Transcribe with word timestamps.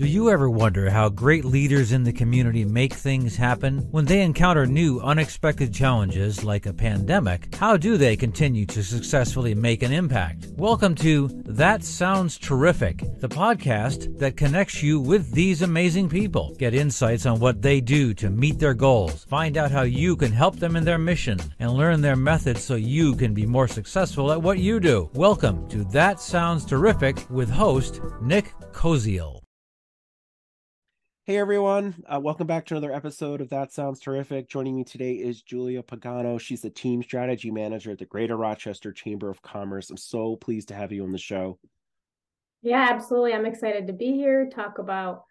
Do 0.00 0.06
you 0.06 0.30
ever 0.30 0.48
wonder 0.48 0.88
how 0.88 1.10
great 1.10 1.44
leaders 1.44 1.92
in 1.92 2.04
the 2.04 2.12
community 2.14 2.64
make 2.64 2.94
things 2.94 3.36
happen? 3.36 3.80
When 3.90 4.06
they 4.06 4.22
encounter 4.22 4.64
new, 4.64 4.98
unexpected 5.00 5.74
challenges 5.74 6.42
like 6.42 6.64
a 6.64 6.72
pandemic, 6.72 7.54
how 7.54 7.76
do 7.76 7.98
they 7.98 8.16
continue 8.16 8.64
to 8.64 8.82
successfully 8.82 9.54
make 9.54 9.82
an 9.82 9.92
impact? 9.92 10.46
Welcome 10.56 10.94
to 10.94 11.28
That 11.44 11.84
Sounds 11.84 12.38
Terrific, 12.38 13.04
the 13.18 13.28
podcast 13.28 14.18
that 14.18 14.38
connects 14.38 14.82
you 14.82 15.00
with 15.00 15.32
these 15.32 15.60
amazing 15.60 16.08
people. 16.08 16.54
Get 16.58 16.72
insights 16.72 17.26
on 17.26 17.38
what 17.38 17.60
they 17.60 17.82
do 17.82 18.14
to 18.14 18.30
meet 18.30 18.58
their 18.58 18.72
goals, 18.72 19.24
find 19.24 19.58
out 19.58 19.70
how 19.70 19.82
you 19.82 20.16
can 20.16 20.32
help 20.32 20.56
them 20.56 20.76
in 20.76 20.84
their 20.86 20.96
mission, 20.96 21.38
and 21.58 21.72
learn 21.72 22.00
their 22.00 22.16
methods 22.16 22.64
so 22.64 22.74
you 22.74 23.14
can 23.16 23.34
be 23.34 23.44
more 23.44 23.68
successful 23.68 24.32
at 24.32 24.40
what 24.40 24.60
you 24.60 24.80
do. 24.80 25.10
Welcome 25.12 25.68
to 25.68 25.84
That 25.92 26.22
Sounds 26.22 26.64
Terrific 26.64 27.18
with 27.28 27.50
host 27.50 28.00
Nick 28.22 28.54
Koziel. 28.72 29.39
Hey 31.30 31.36
everyone, 31.36 31.94
uh, 32.12 32.18
welcome 32.18 32.48
back 32.48 32.66
to 32.66 32.74
another 32.74 32.92
episode 32.92 33.40
of 33.40 33.50
That 33.50 33.72
Sounds 33.72 34.00
Terrific. 34.00 34.48
Joining 34.48 34.74
me 34.74 34.82
today 34.82 35.12
is 35.12 35.42
Julia 35.42 35.80
Pagano. 35.80 36.40
She's 36.40 36.60
the 36.60 36.70
team 36.70 37.04
strategy 37.04 37.52
manager 37.52 37.92
at 37.92 37.98
the 37.98 38.04
Greater 38.04 38.36
Rochester 38.36 38.90
Chamber 38.90 39.30
of 39.30 39.40
Commerce. 39.40 39.90
I'm 39.90 39.96
so 39.96 40.34
pleased 40.34 40.66
to 40.66 40.74
have 40.74 40.90
you 40.90 41.04
on 41.04 41.12
the 41.12 41.18
show. 41.18 41.56
Yeah, 42.62 42.84
absolutely. 42.90 43.32
I'm 43.32 43.46
excited 43.46 43.86
to 43.86 43.92
be 43.92 44.06
here, 44.06 44.50
talk 44.52 44.80
about 44.80 45.22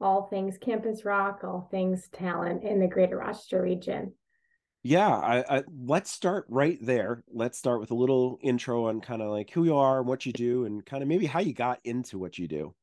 all 0.00 0.28
things 0.28 0.58
Campus 0.58 1.04
ROC, 1.04 1.42
all 1.42 1.66
things 1.72 2.08
talent 2.12 2.62
in 2.62 2.78
the 2.78 2.86
Greater 2.86 3.16
Rochester 3.16 3.60
region. 3.60 4.12
Yeah, 4.84 5.08
I, 5.08 5.56
I, 5.56 5.64
let's 5.84 6.12
start 6.12 6.46
right 6.48 6.78
there. 6.80 7.24
Let's 7.32 7.58
start 7.58 7.80
with 7.80 7.90
a 7.90 7.96
little 7.96 8.38
intro 8.42 8.86
on 8.86 9.00
kind 9.00 9.22
of 9.22 9.30
like 9.30 9.50
who 9.50 9.64
you 9.64 9.76
are 9.76 9.98
and 9.98 10.06
what 10.06 10.24
you 10.24 10.32
do, 10.32 10.66
and 10.66 10.86
kind 10.86 11.02
of 11.02 11.08
maybe 11.08 11.26
how 11.26 11.40
you 11.40 11.52
got 11.52 11.80
into 11.82 12.16
what 12.16 12.38
you 12.38 12.46
do. 12.46 12.76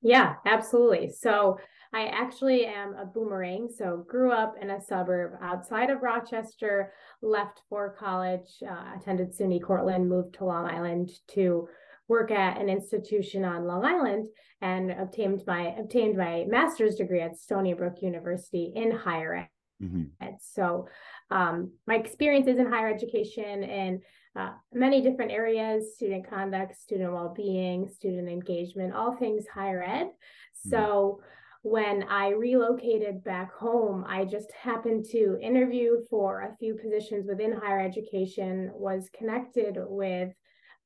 Yeah, 0.00 0.34
absolutely. 0.46 1.10
So 1.10 1.58
I 1.94 2.06
actually 2.06 2.66
am 2.66 2.94
a 2.94 3.06
boomerang. 3.06 3.68
So 3.74 4.04
grew 4.08 4.32
up 4.32 4.56
in 4.60 4.70
a 4.70 4.80
suburb 4.80 5.38
outside 5.40 5.90
of 5.90 6.02
Rochester, 6.02 6.92
left 7.22 7.62
for 7.68 7.94
college, 7.96 8.48
uh, 8.68 8.98
attended 8.98 9.32
SUNY 9.32 9.62
Cortland, 9.62 10.08
moved 10.08 10.34
to 10.34 10.44
Long 10.44 10.66
Island 10.66 11.12
to 11.28 11.68
work 12.08 12.32
at 12.32 12.60
an 12.60 12.68
institution 12.68 13.44
on 13.44 13.64
Long 13.64 13.84
Island 13.84 14.28
and 14.60 14.90
obtained 14.90 15.42
my 15.46 15.74
obtained 15.78 16.16
my 16.16 16.44
master's 16.48 16.96
degree 16.96 17.20
at 17.20 17.38
Stony 17.38 17.74
Brook 17.74 18.02
University 18.02 18.72
in 18.74 18.90
higher 18.90 19.34
ed. 19.34 19.48
Mm-hmm. 19.82 20.26
So 20.40 20.88
um, 21.30 21.72
my 21.86 21.94
experiences 21.94 22.58
in 22.58 22.66
higher 22.66 22.92
education 22.92 23.62
in 23.62 24.00
uh, 24.36 24.52
many 24.72 25.00
different 25.00 25.30
areas, 25.30 25.94
student 25.94 26.28
conduct, 26.28 26.76
student 26.76 27.12
well-being, 27.12 27.88
student 27.88 28.28
engagement, 28.28 28.94
all 28.94 29.16
things 29.16 29.44
higher 29.46 29.82
ed. 29.82 30.06
Mm-hmm. 30.06 30.70
When 31.64 32.02
I 32.02 32.28
relocated 32.28 33.24
back 33.24 33.54
home, 33.54 34.04
I 34.06 34.26
just 34.26 34.52
happened 34.52 35.06
to 35.12 35.38
interview 35.40 36.04
for 36.10 36.42
a 36.42 36.54
few 36.58 36.74
positions 36.74 37.26
within 37.26 37.52
higher 37.52 37.80
education, 37.80 38.70
was 38.74 39.08
connected 39.16 39.78
with 39.78 40.30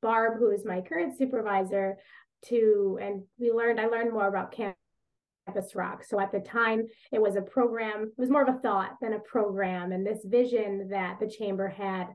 Barb, 0.01 0.39
who 0.39 0.51
is 0.51 0.63
my 0.63 0.79
current 0.79 1.17
supervisor, 1.17 1.97
to 2.45 2.97
and 3.01 3.23
we 3.37 3.51
learned 3.51 3.81
I 3.81 3.87
learned 3.87 4.13
more 4.13 4.29
about 4.29 4.53
Campus 4.53 5.75
ROC. 5.75 6.05
So 6.05 6.17
at 6.17 6.31
the 6.31 6.39
time, 6.39 6.87
it 7.11 7.21
was 7.21 7.35
a 7.35 7.41
program, 7.41 8.03
it 8.03 8.21
was 8.21 8.29
more 8.29 8.43
of 8.43 8.55
a 8.55 8.59
thought 8.59 8.95
than 9.01 9.11
a 9.11 9.19
program, 9.19 9.91
and 9.91 10.07
this 10.07 10.23
vision 10.23 10.87
that 10.91 11.19
the 11.19 11.27
chamber 11.27 11.67
had 11.67 12.07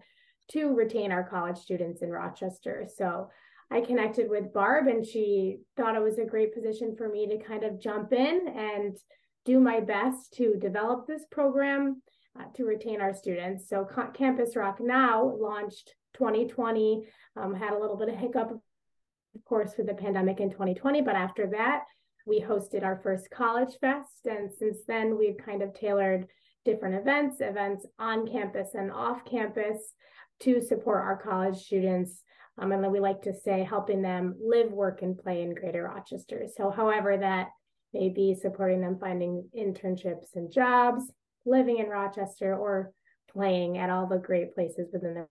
to 0.53 0.73
retain 0.75 1.13
our 1.13 1.29
college 1.29 1.59
students 1.59 2.01
in 2.01 2.09
Rochester. 2.09 2.87
So 2.97 3.29
I 3.71 3.81
connected 3.81 4.31
with 4.31 4.53
Barb 4.53 4.87
and 4.87 5.05
she 5.05 5.59
thought 5.77 5.97
it 5.97 6.03
was 6.03 6.19
a 6.19 6.25
great 6.25 6.55
position 6.55 6.95
for 6.97 7.09
me 7.09 7.27
to 7.29 7.39
kind 7.39 7.65
of 7.65 7.81
jump 7.81 8.13
in 8.13 8.49
and 8.49 8.97
do 9.45 9.61
my 9.61 9.81
best 9.81 10.33
to 10.35 10.57
develop 10.57 11.07
this 11.07 11.25
program 11.31 12.03
uh, 12.39 12.45
to 12.57 12.65
retain 12.65 13.01
our 13.01 13.15
students. 13.15 13.69
So 13.69 13.87
Campus 14.15 14.57
ROC 14.57 14.81
Now 14.81 15.25
launched 15.39 15.95
2020, 16.15 17.07
um, 17.37 17.55
had 17.55 17.73
a 17.73 17.79
little 17.79 17.97
bit 17.97 18.09
of 18.09 18.17
hiccup, 18.17 18.51
of 18.51 19.45
course, 19.45 19.73
with 19.77 19.87
the 19.87 19.95
pandemic 19.95 20.41
in 20.41 20.51
2020, 20.51 21.03
but 21.03 21.17
after 21.17 21.49
that, 21.49 21.85
we 22.27 22.41
hosted 22.41 22.85
our 22.85 23.01
first 23.03 23.31
College 23.31 23.75
Fest. 23.81 24.27
And 24.27 24.51
since 24.51 24.79
then, 24.87 25.19
we've 25.19 25.37
kind 25.37 25.63
of 25.63 25.75
tailored 25.75 26.27
different 26.65 26.95
events, 26.95 27.41
events 27.41 27.87
on 27.99 28.27
campus 28.27 28.71
and 28.75 28.91
off 28.91 29.25
campus 29.25 29.93
to 30.41 30.61
support 30.61 31.03
our 31.03 31.17
college 31.17 31.57
students 31.57 32.23
um, 32.59 32.73
and 32.73 32.83
then 32.83 32.93
we 32.93 33.01
like 33.01 33.23
to 33.23 33.35
say 33.35 33.65
helping 33.65 34.03
them 34.03 34.37
live, 34.41 34.71
work, 34.71 35.03
and 35.03 35.19
play 35.19 35.43
in 35.43 35.55
Greater 35.55 35.85
Rochester. 35.85 36.47
So, 36.57 36.71
however, 36.71 37.17
that 37.17 37.49
may 37.93 38.09
be 38.09 38.35
supporting 38.35 38.81
them 38.81 38.99
finding 39.01 39.49
internships 39.57 40.35
and 40.37 40.53
jobs, 40.53 41.05
living 41.45 41.79
in 41.79 41.89
Rochester, 41.89 42.55
or 42.55 42.93
playing 43.33 43.79
at 43.79 43.91
all 43.91 44.07
the 44.07 44.19
great 44.19 44.55
places 44.55 44.89
within 44.93 45.15
the 45.15 45.27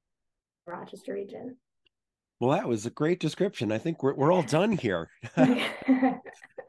Rochester 0.68 1.14
region. 1.14 1.58
Well, 2.40 2.52
that 2.52 2.68
was 2.68 2.86
a 2.86 2.90
great 2.90 3.22
description. 3.22 3.72
I 3.72 3.78
think 3.78 4.04
we're, 4.04 4.16
we're 4.16 4.34
all 4.34 4.44
done 4.44 4.74
here. 4.74 5.10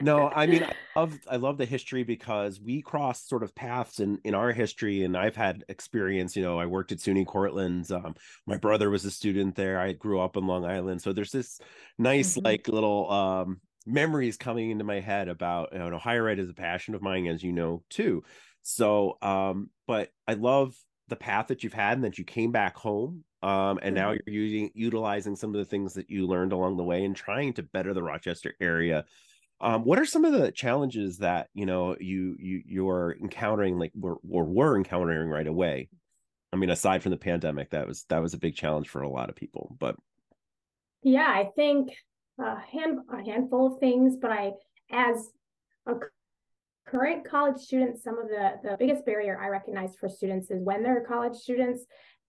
no, 0.00 0.28
I 0.28 0.47
mean, 0.47 0.65
I 0.65 0.75
love, 0.97 1.19
I 1.31 1.37
love 1.37 1.59
the 1.59 1.65
history 1.65 2.03
because 2.03 2.60
we 2.60 2.82
crossed 2.82 3.28
sort 3.28 3.43
of 3.43 3.55
paths 3.55 4.00
in, 4.00 4.19
in 4.25 4.34
our 4.34 4.53
history. 4.53 5.05
And 5.05 5.16
I've 5.16 5.37
had 5.37 5.65
experience, 5.69 6.37
you 6.37 6.43
know, 6.43 6.59
I 6.59 6.66
worked 6.66 6.93
at 6.93 6.99
SUNY 6.99 7.27
Cortland. 7.27 7.91
Um, 7.91 8.15
my 8.47 8.56
brother 8.56 8.91
was 8.91 9.05
a 9.05 9.10
student 9.10 9.55
there. 9.55 9.78
I 9.78 9.93
grew 9.93 10.21
up 10.21 10.37
in 10.37 10.47
Long 10.47 10.65
Island. 10.65 11.03
So 11.03 11.12
there's 11.12 11.32
this 11.32 11.60
nice, 11.99 12.34
mm-hmm. 12.34 12.47
like 12.47 12.69
little, 12.69 13.10
um, 13.10 13.60
memories 13.87 14.37
coming 14.37 14.71
into 14.71 14.84
my 14.84 15.00
head 15.00 15.28
about, 15.28 15.71
you 15.72 15.78
know, 15.78 15.99
higher 15.99 16.28
ed 16.28 16.38
is 16.38 16.49
a 16.49 16.55
passion 16.55 16.94
of 16.94 17.03
mine, 17.03 17.26
as 17.26 17.43
you 17.43 17.53
know, 17.53 17.82
too. 17.91 18.22
So, 18.62 19.19
um, 19.21 19.69
but 19.87 20.11
I 20.26 20.34
love 20.34 20.75
the 21.09 21.16
path 21.16 21.49
that 21.49 21.62
you've 21.62 21.75
had 21.75 21.99
and 21.99 22.05
that 22.05 22.16
you 22.16 22.25
came 22.25 22.50
back 22.50 22.76
home 22.76 23.25
um, 23.44 23.78
and 23.82 23.94
now 23.94 24.12
mm-hmm. 24.12 24.21
you're 24.26 24.43
using 24.43 24.71
utilizing 24.75 25.37
some 25.37 25.50
of 25.50 25.59
the 25.59 25.66
things 25.66 25.93
that 25.94 26.09
you 26.09 26.26
learned 26.26 26.53
along 26.53 26.78
the 26.78 26.82
way 26.82 27.05
and 27.05 27.15
trying 27.15 27.53
to 27.53 27.62
better 27.62 27.93
the 27.93 28.03
Rochester 28.03 28.55
area. 28.59 29.05
Um, 29.65 29.85
what 29.85 29.99
are 29.99 30.05
some 30.05 30.27
of 30.27 30.35
the 30.35 30.53
challenges 30.53 31.19
that 31.19 31.49
you 31.55 31.65
know 31.65 31.97
you 31.99 32.37
you 32.39 32.63
you're 32.67 33.17
encountering 33.21 33.79
like 33.79 33.93
or, 34.01 34.19
or 34.29 34.45
were 34.45 34.77
encountering 34.77 35.31
right 35.31 35.47
away? 35.47 35.89
I 36.53 36.57
mean, 36.57 36.71
aside 36.71 37.03
from 37.03 37.11
the 37.11 37.17
pandemic, 37.17 37.71
that 37.71 37.87
was 37.87 38.05
that 38.11 38.21
was 38.23 38.35
a 38.35 38.39
big 38.39 38.55
challenge 38.55 38.91
for 38.91 39.01
a 39.01 39.09
lot 39.09 39.31
of 39.31 39.37
people. 39.37 39.75
But 39.81 39.97
yeah, 41.03 41.29
I 41.29 41.51
think 41.57 41.93
a 42.39 42.61
hand 42.61 43.01
a 43.11 43.25
handful 43.25 43.73
of 43.73 43.81
things. 43.81 44.19
But 44.21 44.33
I, 44.33 44.53
as 44.93 45.31
a 45.87 45.95
current 46.87 47.27
college 47.27 47.59
student, 47.59 48.03
some 48.03 48.19
of 48.19 48.29
the 48.29 48.61
the 48.63 48.77
biggest 48.79 49.07
barrier 49.07 49.41
I 49.43 49.49
recognize 49.49 49.97
for 49.97 50.11
students 50.11 50.51
is 50.51 50.63
when 50.63 50.83
they're 50.83 51.07
college 51.07 51.37
students 51.37 51.87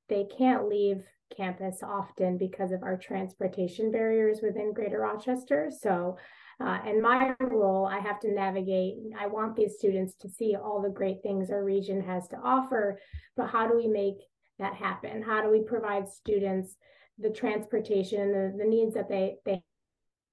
they 0.07 0.25
can't 0.37 0.69
leave 0.69 1.03
campus 1.35 1.81
often 1.83 2.37
because 2.37 2.71
of 2.71 2.83
our 2.83 2.97
transportation 2.97 3.91
barriers 3.91 4.39
within 4.41 4.73
Greater 4.73 4.99
Rochester. 4.99 5.71
So, 5.71 6.17
uh, 6.59 6.79
in 6.87 7.01
my 7.01 7.35
role, 7.39 7.85
I 7.85 7.99
have 7.99 8.19
to 8.21 8.31
navigate. 8.31 8.95
I 9.19 9.27
want 9.27 9.55
these 9.55 9.75
students 9.77 10.15
to 10.21 10.29
see 10.29 10.55
all 10.55 10.81
the 10.81 10.89
great 10.89 11.21
things 11.21 11.51
our 11.51 11.63
region 11.63 12.01
has 12.01 12.27
to 12.29 12.37
offer, 12.37 12.99
but 13.35 13.49
how 13.49 13.67
do 13.67 13.75
we 13.75 13.87
make 13.87 14.17
that 14.59 14.73
happen? 14.73 15.21
How 15.21 15.41
do 15.41 15.49
we 15.49 15.61
provide 15.61 16.07
students 16.07 16.75
the 17.19 17.29
transportation 17.29 18.31
the, 18.31 18.53
the 18.57 18.69
needs 18.69 18.93
that 18.93 19.09
they 19.09 19.35
they 19.45 19.63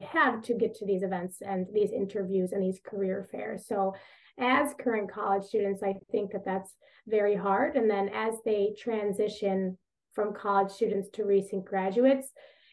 have 0.01 0.43
to 0.43 0.55
get 0.55 0.75
to 0.75 0.87
these 0.87 1.03
events 1.05 1.43
and 1.43 1.67
these 1.73 1.93
interviews 1.93 2.53
and 2.53 2.63
these 2.63 2.81
career 2.85 3.27
fairs? 3.31 3.67
So, 3.67 3.95
as 4.39 4.75
current 4.79 5.11
college 5.11 5.45
students, 5.45 5.83
I 5.83 5.95
think 6.13 6.33
that 6.33 6.45
that's 6.45 6.75
very 7.09 7.35
hard. 7.35 7.77
And 7.77 7.91
then 7.91 8.09
as 8.11 8.35
they 8.45 8.75
transition 8.79 9.77
from 10.13 10.35
college 10.35 10.71
students 10.71 11.09
to 11.15 11.25
recent 11.25 11.65
graduates, 11.65 12.29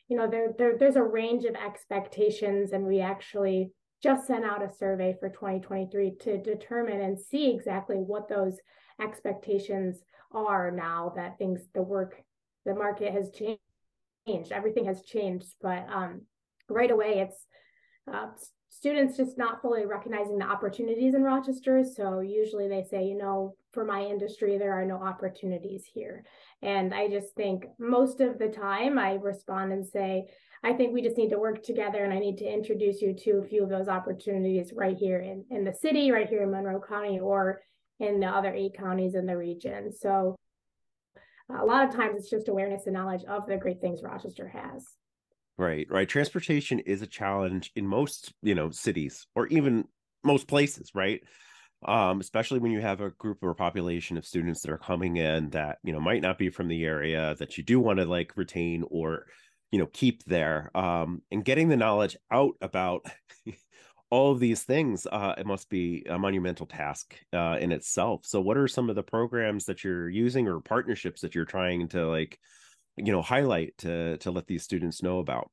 you 0.09 0.17
know, 0.17 0.27
there, 0.27 0.53
there 0.57 0.77
there's 0.77 0.95
a 0.95 1.03
range 1.03 1.45
of 1.45 1.55
expectations, 1.55 2.73
and 2.73 2.85
we 2.85 2.99
actually 2.99 3.71
just 4.03 4.27
sent 4.27 4.43
out 4.43 4.63
a 4.63 4.73
survey 4.73 5.15
for 5.19 5.29
2023 5.29 6.15
to 6.21 6.37
determine 6.41 7.01
and 7.01 7.19
see 7.19 7.51
exactly 7.51 7.97
what 7.97 8.27
those 8.27 8.57
expectations 9.01 10.03
are 10.31 10.71
now 10.71 11.13
that 11.15 11.37
things 11.37 11.61
the 11.73 11.81
work 11.81 12.21
the 12.65 12.73
market 12.73 13.11
has 13.11 13.31
changed 13.31 14.51
everything 14.51 14.85
has 14.85 15.01
changed 15.01 15.47
but 15.61 15.85
um, 15.91 16.21
right 16.69 16.91
away 16.91 17.19
it's 17.19 17.45
uh, 18.13 18.27
students 18.69 19.17
just 19.17 19.37
not 19.37 19.61
fully 19.61 19.85
recognizing 19.85 20.37
the 20.37 20.45
opportunities 20.45 21.13
in 21.13 21.23
Rochester. 21.23 21.83
So 21.83 22.21
usually 22.21 22.67
they 22.67 22.83
say, 22.83 23.05
you 23.05 23.17
know, 23.17 23.55
for 23.71 23.85
my 23.85 24.03
industry, 24.03 24.57
there 24.57 24.73
are 24.73 24.85
no 24.85 24.95
opportunities 24.95 25.85
here. 25.93 26.23
And 26.61 26.93
I 26.93 27.07
just 27.07 27.35
think 27.35 27.65
most 27.77 28.19
of 28.19 28.39
the 28.39 28.47
time 28.47 28.97
I 28.97 29.13
respond 29.13 29.71
and 29.71 29.85
say, 29.85 30.25
I 30.63 30.73
think 30.73 30.93
we 30.93 31.01
just 31.01 31.17
need 31.17 31.29
to 31.29 31.39
work 31.39 31.63
together 31.63 32.03
and 32.03 32.13
I 32.13 32.19
need 32.19 32.37
to 32.39 32.51
introduce 32.51 33.01
you 33.01 33.13
to 33.13 33.31
a 33.37 33.47
few 33.47 33.63
of 33.63 33.69
those 33.69 33.87
opportunities 33.87 34.73
right 34.75 34.97
here 34.97 35.19
in, 35.19 35.45
in 35.49 35.63
the 35.63 35.73
city, 35.73 36.11
right 36.11 36.27
here 36.27 36.43
in 36.43 36.51
Monroe 36.51 36.81
County, 36.81 37.19
or 37.19 37.61
in 37.99 38.19
the 38.19 38.27
other 38.27 38.53
eight 38.53 38.77
counties 38.77 39.15
in 39.15 39.25
the 39.25 39.37
region. 39.37 39.91
So 39.93 40.35
a 41.49 41.65
lot 41.65 41.87
of 41.87 41.95
times 41.95 42.17
it's 42.17 42.29
just 42.29 42.49
awareness 42.49 42.85
and 42.85 42.93
knowledge 42.93 43.23
of 43.25 43.47
the 43.47 43.57
great 43.57 43.81
things 43.81 44.01
Rochester 44.03 44.47
has. 44.47 44.85
Right, 45.57 45.87
right. 45.89 46.07
Transportation 46.07 46.79
is 46.79 47.01
a 47.01 47.07
challenge 47.07 47.71
in 47.75 47.85
most, 47.85 48.33
you 48.41 48.55
know, 48.55 48.69
cities 48.69 49.27
or 49.35 49.47
even 49.47 49.85
most 50.23 50.47
places, 50.47 50.91
right? 50.93 51.21
Um, 51.85 52.19
especially 52.19 52.59
when 52.59 52.73
you 52.73 52.81
have 52.81 52.99
a 52.99 53.11
group 53.11 53.37
or 53.41 53.51
a 53.51 53.55
population 53.55 54.17
of 54.17 54.25
students 54.25 54.61
that 54.61 54.71
are 54.71 54.77
coming 54.77 55.15
in 55.15 55.49
that 55.51 55.77
you 55.81 55.93
know 55.93 55.99
might 56.01 56.21
not 56.21 56.37
be 56.37 56.49
from 56.49 56.67
the 56.67 56.83
area 56.83 57.35
that 57.39 57.57
you 57.57 57.63
do 57.63 57.79
want 57.79 57.99
to 57.99 58.05
like 58.05 58.35
retain 58.35 58.83
or 58.89 59.27
you 59.71 59.79
know 59.79 59.85
keep 59.85 60.23
there 60.25 60.71
um, 60.75 61.21
and 61.31 61.45
getting 61.45 61.69
the 61.69 61.77
knowledge 61.77 62.17
out 62.31 62.55
about 62.61 63.05
all 64.09 64.31
of 64.31 64.39
these 64.39 64.63
things 64.63 65.07
uh, 65.09 65.35
it 65.37 65.45
must 65.45 65.69
be 65.69 66.05
a 66.09 66.17
monumental 66.17 66.65
task 66.65 67.15
uh, 67.31 67.57
in 67.59 67.71
itself. 67.71 68.25
So 68.25 68.41
what 68.41 68.57
are 68.57 68.67
some 68.67 68.89
of 68.89 68.95
the 68.95 69.03
programs 69.03 69.65
that 69.65 69.83
you're 69.83 70.09
using 70.09 70.47
or 70.47 70.59
partnerships 70.59 71.21
that 71.21 71.35
you're 71.35 71.45
trying 71.45 71.87
to 71.89 72.07
like 72.07 72.37
you 72.97 73.11
know 73.11 73.21
highlight 73.21 73.77
to 73.79 74.17
to 74.17 74.31
let 74.31 74.47
these 74.47 74.63
students 74.63 75.01
know 75.01 75.19
about? 75.19 75.49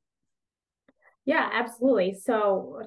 Yeah 1.25 1.49
absolutely. 1.53 2.15
So 2.21 2.81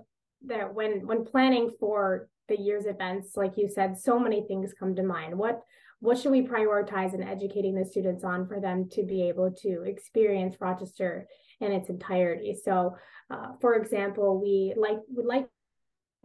that 0.47 0.75
when 0.75 1.07
when 1.07 1.25
planning 1.25 1.71
for 1.79 2.29
the 2.51 2.61
year's 2.61 2.87
events 2.87 3.37
like 3.37 3.57
you 3.57 3.69
said 3.69 3.97
so 3.97 4.19
many 4.19 4.43
things 4.47 4.75
come 4.79 4.95
to 4.95 5.03
mind 5.03 5.37
what 5.37 5.63
what 6.01 6.19
should 6.19 6.33
we 6.33 6.43
prioritize 6.43 7.15
in 7.15 7.23
educating 7.23 7.75
the 7.75 7.85
students 7.85 8.25
on 8.25 8.47
for 8.47 8.61
them 8.61 8.89
to 8.91 9.03
be 9.03 9.23
able 9.23 9.51
to 9.51 9.83
experience 9.85 10.57
rochester 10.61 11.27
in 11.61 11.73
its 11.73 11.89
entirety 11.89 12.55
so 12.55 12.95
uh, 13.31 13.53
for 13.61 13.75
example 13.75 14.41
we 14.41 14.75
like 14.77 14.99
would 15.09 15.27
like 15.27 15.47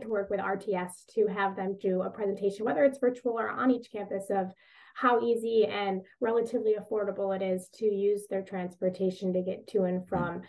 to 0.01 0.07
work 0.07 0.29
with 0.29 0.39
rts 0.39 1.05
to 1.13 1.27
have 1.27 1.55
them 1.55 1.77
do 1.79 2.01
a 2.01 2.09
presentation 2.09 2.65
whether 2.65 2.83
it's 2.83 2.99
virtual 2.99 3.39
or 3.39 3.49
on 3.49 3.71
each 3.71 3.91
campus 3.91 4.25
of 4.29 4.51
how 4.95 5.21
easy 5.21 5.65
and 5.65 6.01
relatively 6.21 6.75
affordable 6.79 7.35
it 7.35 7.41
is 7.43 7.67
to 7.75 7.85
use 7.85 8.27
their 8.29 8.41
transportation 8.41 9.33
to 9.33 9.41
get 9.41 9.67
to 9.67 9.83
and 9.83 10.07
from 10.07 10.41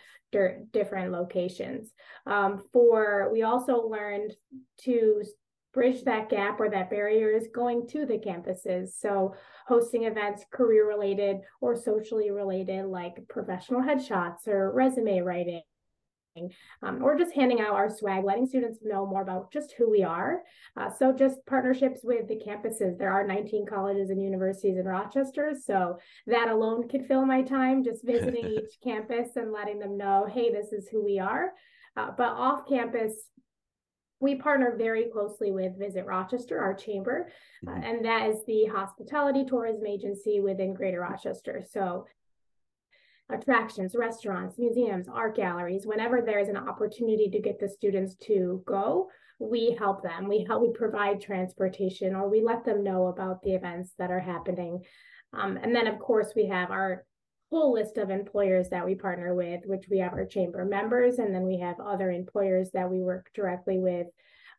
different 0.71 1.11
locations. 1.11 1.91
Um, 2.25 2.63
for 2.71 3.29
we 3.31 3.43
also 3.43 3.87
learned 3.87 4.31
to 4.83 5.23
bridge 5.73 6.03
that 6.03 6.29
gap 6.29 6.59
or 6.59 6.69
that 6.69 6.89
barrier 6.89 7.29
is 7.29 7.47
going 7.53 7.87
to 7.87 8.05
the 8.05 8.17
campuses. 8.17 8.89
So 8.99 9.35
hosting 9.67 10.05
events 10.05 10.45
career 10.51 10.87
related 10.87 11.37
or 11.61 11.75
socially 11.75 12.31
related 12.31 12.85
like 12.85 13.27
professional 13.27 13.81
headshots 13.81 14.47
or 14.47 14.71
resume 14.71 15.19
writing 15.19 15.61
um, 16.83 17.03
or 17.03 17.17
just 17.17 17.33
handing 17.33 17.59
out 17.61 17.73
our 17.73 17.89
swag, 17.89 18.23
letting 18.23 18.45
students 18.45 18.79
know 18.83 19.05
more 19.05 19.21
about 19.21 19.51
just 19.51 19.73
who 19.77 19.89
we 19.89 20.03
are. 20.03 20.41
Uh, 20.75 20.89
so 20.89 21.11
just 21.11 21.45
partnerships 21.45 22.01
with 22.03 22.27
the 22.27 22.39
campuses. 22.39 22.97
There 22.97 23.11
are 23.11 23.25
19 23.25 23.65
colleges 23.65 24.09
and 24.09 24.21
universities 24.21 24.77
in 24.77 24.85
Rochester, 24.85 25.53
so 25.59 25.97
that 26.27 26.49
alone 26.49 26.87
could 26.87 27.07
fill 27.07 27.25
my 27.25 27.41
time 27.41 27.83
just 27.83 28.05
visiting 28.05 28.45
each 28.45 28.79
campus 28.83 29.35
and 29.35 29.51
letting 29.51 29.79
them 29.79 29.97
know, 29.97 30.27
hey, 30.31 30.51
this 30.51 30.71
is 30.71 30.87
who 30.87 31.03
we 31.03 31.19
are. 31.19 31.51
Uh, 31.95 32.11
but 32.15 32.29
off 32.29 32.67
campus, 32.67 33.13
we 34.19 34.35
partner 34.35 34.75
very 34.77 35.05
closely 35.05 35.51
with 35.51 35.77
Visit 35.77 36.05
Rochester, 36.05 36.59
our 36.59 36.73
chamber, 36.73 37.29
uh, 37.67 37.71
mm-hmm. 37.71 37.83
and 37.83 38.05
that 38.05 38.29
is 38.29 38.43
the 38.45 38.65
hospitality 38.65 39.45
tourism 39.45 39.85
agency 39.85 40.39
within 40.39 40.73
Greater 40.73 41.01
Rochester. 41.01 41.63
So 41.71 42.05
attractions, 43.29 43.95
restaurants, 43.95 44.57
museums, 44.57 45.07
art 45.07 45.35
galleries, 45.35 45.85
whenever 45.85 46.21
there's 46.21 46.47
an 46.47 46.57
opportunity 46.57 47.29
to 47.29 47.39
get 47.39 47.59
the 47.59 47.69
students 47.69 48.15
to 48.15 48.63
go, 48.65 49.09
we 49.39 49.75
help 49.77 50.01
them. 50.01 50.27
We 50.27 50.45
help, 50.45 50.61
we 50.61 50.71
provide 50.71 51.21
transportation 51.21 52.15
or 52.15 52.27
we 52.27 52.41
let 52.41 52.65
them 52.65 52.83
know 52.83 53.07
about 53.07 53.43
the 53.43 53.53
events 53.53 53.93
that 53.99 54.09
are 54.09 54.19
happening. 54.19 54.83
Um, 55.33 55.57
and 55.57 55.75
then, 55.75 55.87
of 55.87 55.99
course, 55.99 56.33
we 56.35 56.47
have 56.47 56.71
our 56.71 57.05
whole 57.49 57.73
list 57.73 57.97
of 57.97 58.09
employers 58.09 58.69
that 58.69 58.85
we 58.85 58.95
partner 58.95 59.33
with, 59.33 59.61
which 59.65 59.85
we 59.89 59.99
have 59.99 60.13
our 60.13 60.25
chamber 60.25 60.65
members, 60.65 61.19
and 61.19 61.33
then 61.33 61.43
we 61.43 61.59
have 61.59 61.79
other 61.79 62.11
employers 62.11 62.69
that 62.73 62.89
we 62.89 62.99
work 62.99 63.29
directly 63.33 63.79
with. 63.79 64.07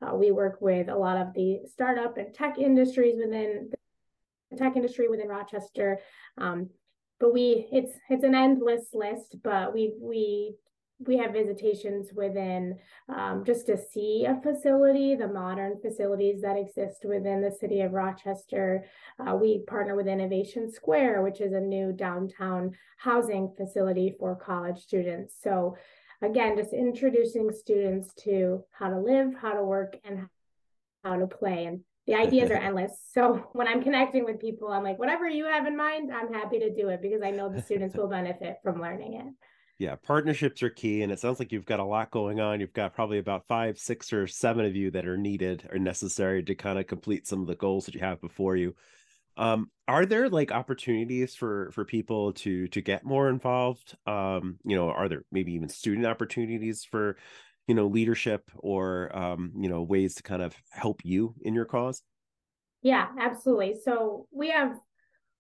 Uh, 0.01 0.15
we 0.15 0.31
work 0.31 0.59
with 0.61 0.89
a 0.89 0.97
lot 0.97 1.17
of 1.19 1.35
the 1.35 1.61
startup 1.71 2.17
and 2.17 2.33
tech 2.33 2.59
industries 2.59 3.17
within 3.19 3.71
the 4.51 4.57
tech 4.57 4.77
industry 4.77 5.09
within 5.09 5.29
Rochester. 5.29 5.99
Um, 6.39 6.71
but 7.21 7.33
we 7.33 7.69
it's 7.73 7.93
it's 8.09 8.25
an 8.25 8.35
endless 8.35 8.87
list 8.93 9.37
but 9.43 9.75
we 9.75 9.93
we 10.01 10.55
we 11.01 11.17
have 11.19 11.33
visitations 11.33 12.13
within 12.13 12.77
um, 13.09 13.45
just 13.45 13.67
to 13.67 13.77
see 13.77 14.25
a 14.25 14.41
facility, 14.43 15.15
the 15.15 15.29
modern 15.29 15.81
facilities 15.81 16.43
that 16.43 16.57
exist 16.57 17.05
within 17.05 17.41
the 17.41 17.51
city 17.51 17.83
of 17.83 17.93
Rochester. 17.93 18.85
Uh, 19.19 19.37
we 19.37 19.61
partner 19.67 19.95
with 19.95 20.09
Innovation 20.09 20.71
Square, 20.71 21.23
which 21.23 21.41
is 21.41 21.53
a 21.53 21.61
new 21.61 21.93
downtown 21.93 22.73
housing 22.97 23.53
facility 23.57 24.15
for 24.19 24.35
college 24.35 24.81
students. 24.81 25.35
So, 25.41 25.77
again, 26.21 26.57
just 26.57 26.73
introducing 26.73 27.53
students 27.53 28.13
to 28.25 28.65
how 28.73 28.89
to 28.89 28.99
live, 28.99 29.35
how 29.41 29.53
to 29.53 29.63
work, 29.63 29.97
and 30.05 30.27
how 31.05 31.17
to 31.17 31.29
play. 31.29 31.67
And 31.67 31.81
the 32.09 32.17
ideas 32.17 32.51
are 32.51 32.55
endless. 32.61 32.99
So 33.13 33.49
when 33.53 33.69
I'm 33.69 33.85
connecting 33.85 34.25
with 34.25 34.41
people, 34.41 34.69
I'm 34.69 34.83
like, 34.83 34.99
whatever 34.99 35.29
you 35.29 35.45
have 35.45 35.67
in 35.67 35.77
mind, 35.77 36.11
I'm 36.13 36.33
happy 36.33 36.59
to 36.59 36.75
do 36.75 36.89
it 36.89 37.03
because 37.03 37.23
I 37.23 37.31
know 37.31 37.49
the 37.49 37.63
students 37.69 37.97
will 37.97 38.09
benefit 38.09 38.57
from 38.65 38.81
learning 38.81 39.15
it. 39.15 39.27
Yeah, 39.79 39.95
partnerships 39.95 40.63
are 40.63 40.71
key. 40.71 41.03
And 41.03 41.13
it 41.13 41.21
sounds 41.21 41.39
like 41.39 41.53
you've 41.53 41.65
got 41.65 41.81
a 41.81 41.85
lot 41.85 42.11
going 42.11 42.41
on. 42.41 42.61
You've 42.61 42.73
got 42.73 42.95
probably 42.95 43.19
about 43.19 43.47
five, 43.47 43.79
six, 43.79 44.13
or 44.13 44.27
seven 44.27 44.65
of 44.65 44.75
you 44.75 44.91
that 44.91 45.07
are 45.07 45.17
needed 45.17 45.69
or 45.71 45.79
necessary 45.79 46.43
to 46.43 46.55
kind 46.55 46.79
of 46.79 46.87
complete 46.87 47.27
some 47.27 47.41
of 47.41 47.47
the 47.47 47.55
goals 47.55 47.87
that 47.87 47.95
you 47.95 48.01
have 48.01 48.21
before 48.21 48.57
you. 48.57 48.75
Um, 49.37 49.71
are 49.87 50.05
there 50.05 50.29
like 50.29 50.51
opportunities 50.51 51.37
for 51.37 51.71
for 51.71 51.85
people 51.85 52.33
to 52.35 52.67
to 52.69 52.81
get 52.81 53.05
more 53.05 53.29
involved? 53.29 53.97
Um, 54.05 54.59
you 54.65 54.75
know, 54.75 54.91
are 54.91 55.09
there 55.09 55.23
maybe 55.31 55.53
even 55.55 55.69
student 55.69 56.07
opportunities 56.07 56.85
for 56.85 57.17
you 57.69 57.75
know 57.75 57.87
leadership 57.87 58.51
or 58.57 59.17
um, 59.17 59.53
you 59.57 59.69
know 59.69 59.83
ways 59.83 60.17
to 60.17 60.25
kind 60.25 60.43
of 60.43 60.57
help 60.71 61.05
you 61.05 61.35
in 61.43 61.55
your 61.55 61.67
cause 61.67 62.03
yeah 62.83 63.09
absolutely 63.21 63.77
so 63.85 64.27
we 64.33 64.51
have 64.51 64.79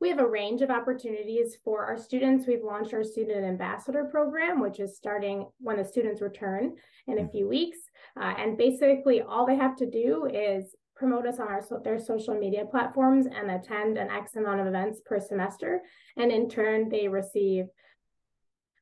we 0.00 0.08
have 0.08 0.20
a 0.20 0.28
range 0.28 0.62
of 0.62 0.70
opportunities 0.70 1.56
for 1.64 1.84
our 1.84 1.96
students 1.96 2.46
we've 2.46 2.64
launched 2.64 2.94
our 2.94 3.04
student 3.04 3.44
ambassador 3.44 4.04
program 4.04 4.60
which 4.60 4.80
is 4.80 4.96
starting 4.96 5.46
when 5.58 5.76
the 5.76 5.84
students 5.84 6.20
return 6.20 6.74
in 7.06 7.18
a 7.18 7.22
mm. 7.22 7.30
few 7.30 7.48
weeks 7.48 7.78
uh, 8.20 8.34
and 8.38 8.58
basically 8.58 9.22
all 9.22 9.46
they 9.46 9.56
have 9.56 9.76
to 9.76 9.90
do 9.90 10.26
is 10.32 10.74
promote 10.94 11.26
us 11.26 11.38
on 11.38 11.48
our 11.48 11.62
their 11.84 11.98
social 11.98 12.34
media 12.34 12.64
platforms 12.70 13.26
and 13.26 13.50
attend 13.50 13.98
an 13.98 14.10
x 14.10 14.36
amount 14.36 14.60
of 14.60 14.66
events 14.66 15.00
per 15.04 15.20
semester 15.20 15.80
and 16.16 16.30
in 16.30 16.48
turn 16.48 16.88
they 16.88 17.08
receive 17.08 17.66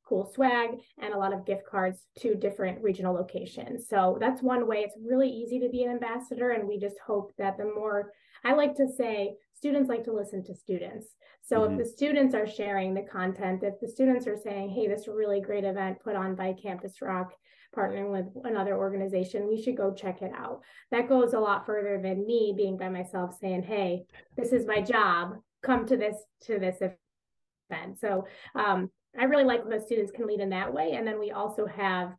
cool 0.08 0.30
swag 0.34 0.70
and 1.02 1.12
a 1.12 1.18
lot 1.18 1.32
of 1.32 1.44
gift 1.44 1.66
cards 1.68 2.06
to 2.18 2.34
different 2.36 2.82
regional 2.82 3.14
locations. 3.14 3.88
So 3.88 4.18
that's 4.20 4.42
one 4.42 4.68
way. 4.68 4.78
It's 4.78 4.96
really 5.04 5.28
easy 5.28 5.58
to 5.60 5.68
be 5.68 5.82
an 5.82 5.90
ambassador. 5.90 6.50
And 6.50 6.68
we 6.68 6.78
just 6.78 6.96
hope 7.04 7.32
that 7.38 7.56
the 7.56 7.64
more, 7.64 8.12
I 8.44 8.54
like 8.54 8.76
to 8.76 8.86
say, 8.86 9.34
students 9.56 9.88
like 9.88 10.04
to 10.04 10.12
listen 10.12 10.44
to 10.44 10.54
students. 10.54 11.06
So 11.42 11.60
mm-hmm. 11.60 11.72
if 11.72 11.78
the 11.78 11.90
students 11.90 12.34
are 12.34 12.46
sharing 12.46 12.92
the 12.92 13.02
content, 13.02 13.62
if 13.62 13.80
the 13.80 13.88
students 13.88 14.26
are 14.26 14.36
saying, 14.36 14.70
hey, 14.70 14.86
this 14.86 15.08
really 15.08 15.40
great 15.40 15.64
event 15.64 16.00
put 16.04 16.14
on 16.14 16.34
by 16.34 16.52
Campus 16.52 17.00
ROC, 17.00 17.32
partnering 17.74 18.10
with 18.10 18.26
another 18.44 18.76
organization, 18.76 19.48
we 19.48 19.60
should 19.60 19.76
go 19.76 19.94
check 19.94 20.22
it 20.22 20.32
out. 20.36 20.60
That 20.90 21.08
goes 21.08 21.32
a 21.32 21.40
lot 21.40 21.66
further 21.66 22.00
than 22.02 22.26
me 22.26 22.52
being 22.56 22.76
by 22.76 22.88
myself 22.88 23.36
saying, 23.40 23.62
hey, 23.62 24.04
this 24.36 24.52
is 24.52 24.66
my 24.66 24.80
job. 24.80 25.36
Come 25.62 25.86
to 25.86 25.96
this 25.96 26.16
to 26.42 26.58
this 26.58 26.76
event. 26.76 27.98
So 27.98 28.26
um, 28.54 28.90
I 29.18 29.24
really 29.24 29.44
like 29.44 29.64
when 29.64 29.76
the 29.76 29.84
students 29.84 30.12
can 30.12 30.26
lead 30.26 30.40
in 30.40 30.50
that 30.50 30.72
way. 30.72 30.92
And 30.92 31.06
then 31.06 31.18
we 31.18 31.30
also 31.30 31.66
have 31.66 32.14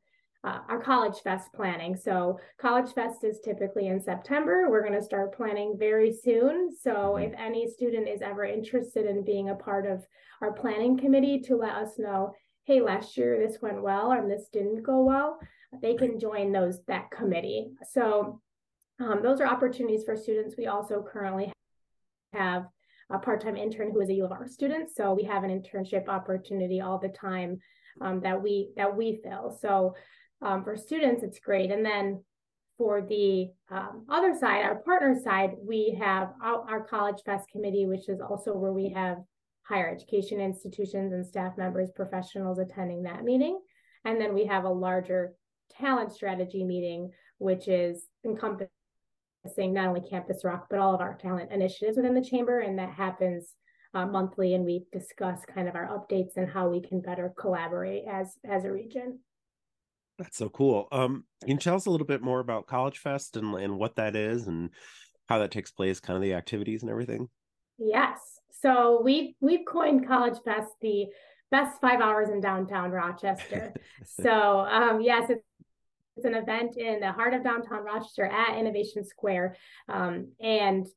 uh, 0.47 0.59
our 0.69 0.79
College 0.79 1.19
Fest 1.23 1.51
planning. 1.53 1.95
So 1.95 2.39
College 2.59 2.93
Fest 2.93 3.23
is 3.23 3.39
typically 3.43 3.87
in 3.87 3.99
September. 3.99 4.69
We're 4.69 4.87
going 4.87 4.99
to 4.99 5.05
start 5.05 5.35
planning 5.35 5.75
very 5.77 6.13
soon. 6.13 6.71
So 6.75 6.93
mm-hmm. 6.93 7.23
if 7.23 7.39
any 7.39 7.69
student 7.69 8.07
is 8.07 8.21
ever 8.21 8.45
interested 8.45 9.05
in 9.05 9.25
being 9.25 9.49
a 9.49 9.55
part 9.55 9.85
of 9.85 10.05
our 10.41 10.53
planning 10.53 10.97
committee 10.97 11.39
to 11.41 11.55
let 11.55 11.75
us 11.75 11.99
know, 11.99 12.33
hey, 12.63 12.81
last 12.81 13.17
year 13.17 13.37
this 13.37 13.61
went 13.61 13.81
well 13.81 14.11
and 14.11 14.29
this 14.29 14.47
didn't 14.51 14.83
go 14.83 15.03
well, 15.03 15.39
they 15.81 15.95
can 15.95 16.19
join 16.19 16.51
those 16.51 16.79
that 16.87 17.11
committee. 17.11 17.71
So 17.91 18.41
um, 18.99 19.19
those 19.21 19.41
are 19.41 19.47
opportunities 19.47 20.05
for 20.05 20.15
students. 20.15 20.55
We 20.57 20.67
also 20.67 21.03
currently 21.03 21.51
have 22.33 22.67
a 23.09 23.19
part-time 23.19 23.55
intern 23.57 23.91
who 23.91 24.01
is 24.01 24.09
a 24.09 24.13
U 24.13 24.25
of 24.25 24.31
R 24.31 24.47
student. 24.47 24.89
So 24.95 25.13
we 25.13 25.23
have 25.23 25.43
an 25.43 25.49
internship 25.49 26.07
opportunity 26.07 26.81
all 26.81 26.99
the 26.99 27.09
time 27.09 27.59
um, 28.01 28.21
that 28.21 28.41
we 28.41 28.71
that 28.75 28.95
we 28.95 29.19
fill. 29.23 29.57
So 29.61 29.95
um, 30.41 30.63
for 30.63 30.75
students, 30.75 31.23
it's 31.23 31.39
great. 31.39 31.71
And 31.71 31.85
then 31.85 32.23
for 32.77 33.01
the 33.01 33.49
um, 33.71 34.05
other 34.09 34.37
side, 34.39 34.63
our 34.63 34.75
partner 34.75 35.19
side, 35.23 35.51
we 35.61 35.97
have 35.99 36.33
our, 36.41 36.61
our, 36.69 36.83
College 36.83 37.21
Fest 37.25 37.49
committee, 37.51 37.87
which 37.87 38.07
is 38.07 38.21
also 38.21 38.53
where 38.53 38.71
we 38.71 38.89
have 38.89 39.17
higher 39.63 39.89
education 39.89 40.39
institutions 40.39 41.11
and 41.11 41.25
staff 41.25 41.57
members, 41.57 41.89
professionals 41.95 42.59
attending 42.59 43.03
that 43.03 43.23
meeting. 43.23 43.59
And 44.05 44.21
then 44.21 44.33
we 44.33 44.45
have 44.45 44.63
a 44.63 44.69
larger 44.69 45.33
talent 45.71 46.11
strategy 46.11 46.63
meeting, 46.63 47.11
which 47.39 47.67
is 47.67 48.05
encompassing 48.23 48.69
not 49.57 49.87
only 49.87 50.07
Campus 50.07 50.43
ROC, 50.43 50.67
but 50.69 50.79
all 50.79 50.93
of 50.93 51.01
our 51.01 51.17
talent 51.17 51.51
initiatives 51.51 51.97
within 51.97 52.13
the 52.13 52.23
chamber. 52.23 52.59
And 52.59 52.77
that 52.77 52.91
happens 52.91 53.55
uh, 53.93 54.05
monthly. 54.05 54.53
And 54.53 54.63
we 54.63 54.85
discuss 54.93 55.41
kind 55.53 55.67
of 55.67 55.75
our 55.75 55.87
updates 55.87 56.37
and 56.37 56.47
how 56.47 56.69
we 56.69 56.81
can 56.81 57.01
better 57.01 57.33
collaborate 57.37 58.03
as, 58.07 58.35
as 58.47 58.65
a 58.65 58.71
region. 58.71 59.19
That's 60.17 60.37
so 60.37 60.49
cool. 60.49 60.87
Um, 60.91 61.25
can 61.41 61.51
you 61.51 61.57
tell 61.57 61.75
us 61.75 61.85
a 61.85 61.91
little 61.91 62.07
bit 62.07 62.21
more 62.21 62.39
about 62.39 62.65
College 62.65 62.97
Fest 62.97 63.37
and, 63.37 63.53
and 63.55 63.77
what 63.77 63.95
that 63.97 64.15
is 64.15 64.47
and 64.47 64.71
how 65.27 65.39
that 65.39 65.51
takes 65.51 65.71
place, 65.71 65.99
kind 65.99 66.15
of 66.17 66.23
the 66.23 66.33
activities 66.33 66.81
and 66.81 66.89
everything? 66.89 67.29
Yes. 67.77 68.19
So 68.61 69.01
we 69.03 69.35
we've 69.39 69.65
coined 69.67 70.07
College 70.07 70.37
Fest 70.43 70.71
the 70.81 71.05
best 71.51 71.79
five 71.79 72.01
hours 72.01 72.29
in 72.29 72.41
downtown 72.41 72.91
Rochester. 72.91 73.73
so 74.05 74.61
um, 74.61 75.01
yes, 75.01 75.29
it's, 75.29 75.43
it's 76.15 76.25
an 76.25 76.33
event 76.33 76.77
in 76.77 76.99
the 76.99 77.11
heart 77.11 77.35
of 77.35 77.43
downtown 77.43 77.83
Rochester 77.83 78.25
at 78.25 78.57
Innovation 78.57 79.05
Square, 79.05 79.55
um, 79.87 80.31
and 80.41 80.87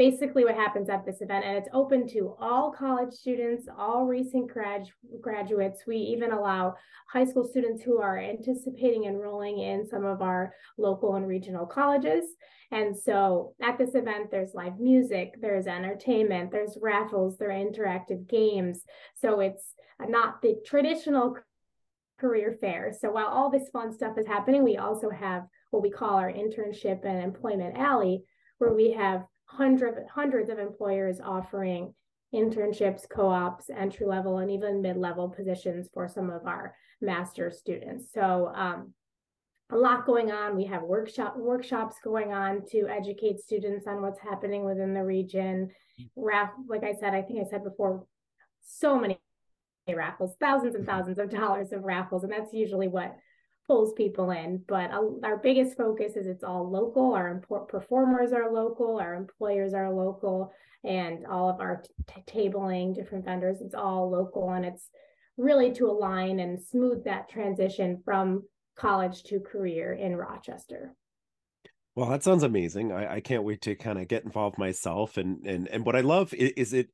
basically 0.00 0.46
what 0.46 0.54
happens 0.54 0.88
at 0.88 1.04
this 1.04 1.20
event 1.20 1.44
and 1.44 1.58
it's 1.58 1.68
open 1.74 2.08
to 2.08 2.34
all 2.40 2.72
college 2.72 3.12
students 3.12 3.68
all 3.78 4.06
recent 4.06 4.50
grad 4.50 4.88
graduates. 5.20 5.82
We 5.86 5.96
even 5.96 6.32
allow 6.32 6.76
high 7.12 7.26
school 7.26 7.44
students 7.44 7.82
who 7.82 8.00
are 8.00 8.18
anticipating 8.18 9.04
enrolling 9.04 9.58
in 9.58 9.86
some 9.86 10.06
of 10.06 10.22
our 10.22 10.54
local 10.78 11.16
and 11.16 11.28
regional 11.28 11.66
colleges. 11.66 12.24
And 12.70 12.96
so 12.96 13.54
at 13.60 13.76
this 13.76 13.94
event 13.94 14.30
there's 14.30 14.54
live 14.54 14.80
music 14.80 15.34
there's 15.38 15.66
entertainment 15.66 16.50
there's 16.50 16.78
raffles 16.80 17.36
there 17.36 17.50
are 17.50 17.52
interactive 17.52 18.26
games. 18.26 18.84
So 19.16 19.40
it's 19.40 19.74
not 20.08 20.40
the 20.40 20.56
traditional 20.64 21.36
career 22.18 22.56
fair. 22.58 22.94
So 22.98 23.10
while 23.10 23.28
all 23.28 23.50
this 23.50 23.68
fun 23.70 23.92
stuff 23.92 24.16
is 24.16 24.26
happening 24.26 24.64
we 24.64 24.78
also 24.78 25.10
have 25.10 25.42
what 25.72 25.82
we 25.82 25.90
call 25.90 26.14
our 26.14 26.32
internship 26.32 27.04
and 27.04 27.22
employment 27.22 27.76
alley 27.76 28.24
where 28.56 28.72
we 28.72 28.92
have 28.92 29.26
hundreds 29.50 29.98
hundreds 30.12 30.48
of 30.50 30.58
employers 30.58 31.20
offering 31.20 31.94
internships, 32.32 33.08
co-ops, 33.08 33.70
entry 33.76 34.06
level, 34.06 34.38
and 34.38 34.50
even 34.50 34.80
mid-level 34.80 35.28
positions 35.28 35.88
for 35.92 36.08
some 36.08 36.30
of 36.30 36.46
our 36.46 36.74
master 37.00 37.50
students. 37.50 38.12
So 38.14 38.52
um, 38.54 38.94
a 39.72 39.76
lot 39.76 40.06
going 40.06 40.30
on. 40.30 40.56
We 40.56 40.66
have 40.66 40.82
workshop 40.82 41.36
workshops 41.36 41.96
going 42.02 42.32
on 42.32 42.64
to 42.70 42.86
educate 42.88 43.40
students 43.40 43.86
on 43.86 44.00
what's 44.02 44.20
happening 44.20 44.64
within 44.64 44.94
the 44.94 45.04
region. 45.04 45.70
Raff, 46.16 46.50
like 46.68 46.84
I 46.84 46.94
said, 46.94 47.14
I 47.14 47.22
think 47.22 47.40
I 47.44 47.50
said 47.50 47.64
before, 47.64 48.06
so 48.62 48.98
many 48.98 49.18
raffles, 49.92 50.36
thousands 50.38 50.76
and 50.76 50.86
thousands 50.86 51.18
of 51.18 51.30
dollars 51.30 51.72
of 51.72 51.82
raffles, 51.82 52.22
and 52.22 52.32
that's 52.32 52.52
usually 52.52 52.88
what 52.88 53.16
pulls 53.70 53.92
people 53.92 54.32
in. 54.32 54.60
But 54.66 54.90
our 54.90 55.36
biggest 55.36 55.76
focus 55.76 56.16
is 56.16 56.26
it's 56.26 56.42
all 56.42 56.68
local. 56.68 57.14
Our 57.14 57.40
performers 57.68 58.32
are 58.32 58.52
local, 58.52 58.98
our 58.98 59.14
employers 59.14 59.74
are 59.74 59.92
local, 59.92 60.52
and 60.82 61.24
all 61.24 61.48
of 61.48 61.60
our 61.60 61.84
tabling, 62.26 62.96
different 62.96 63.24
vendors, 63.24 63.60
it's 63.60 63.76
all 63.76 64.10
local. 64.10 64.50
And 64.50 64.64
it's 64.64 64.90
really 65.36 65.72
to 65.74 65.86
align 65.86 66.40
and 66.40 66.60
smooth 66.60 67.04
that 67.04 67.28
transition 67.28 68.02
from 68.04 68.42
college 68.76 69.22
to 69.24 69.38
career 69.38 69.92
in 69.92 70.16
Rochester. 70.16 70.96
Well, 71.94 72.10
that 72.10 72.24
sounds 72.24 72.42
amazing. 72.42 72.90
I, 72.90 73.14
I 73.14 73.20
can't 73.20 73.44
wait 73.44 73.60
to 73.62 73.76
kind 73.76 74.00
of 74.00 74.08
get 74.08 74.24
involved 74.24 74.58
myself. 74.58 75.16
And 75.16 75.46
and 75.46 75.68
and 75.68 75.86
what 75.86 75.94
I 75.94 76.00
love 76.00 76.34
is, 76.34 76.50
is 76.56 76.72
it 76.72 76.88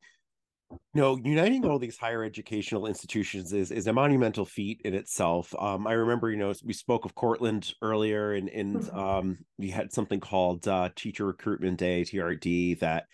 know 0.95 1.17
uniting 1.25 1.65
all 1.65 1.79
these 1.79 1.99
higher 1.99 2.25
educational 2.25 2.87
institutions 2.87 3.53
is 3.53 3.71
is 3.71 3.87
a 3.87 3.93
monumental 3.93 4.45
feat 4.45 4.81
in 4.85 4.95
itself 4.95 5.55
um 5.59 5.87
i 5.87 5.93
remember 5.93 6.31
you 6.31 6.37
know 6.37 6.53
we 6.65 6.73
spoke 6.73 7.05
of 7.05 7.15
cortland 7.15 7.73
earlier 7.83 8.33
and 8.33 8.49
and 8.49 8.77
mm-hmm. 8.77 8.99
um 8.99 9.39
we 9.59 9.71
had 9.71 9.93
something 9.93 10.21
called 10.21 10.67
uh 10.67 10.89
teacher 10.97 11.27
recruitment 11.27 11.79
day 11.79 12.03
trd 12.03 12.79
that 12.81 13.05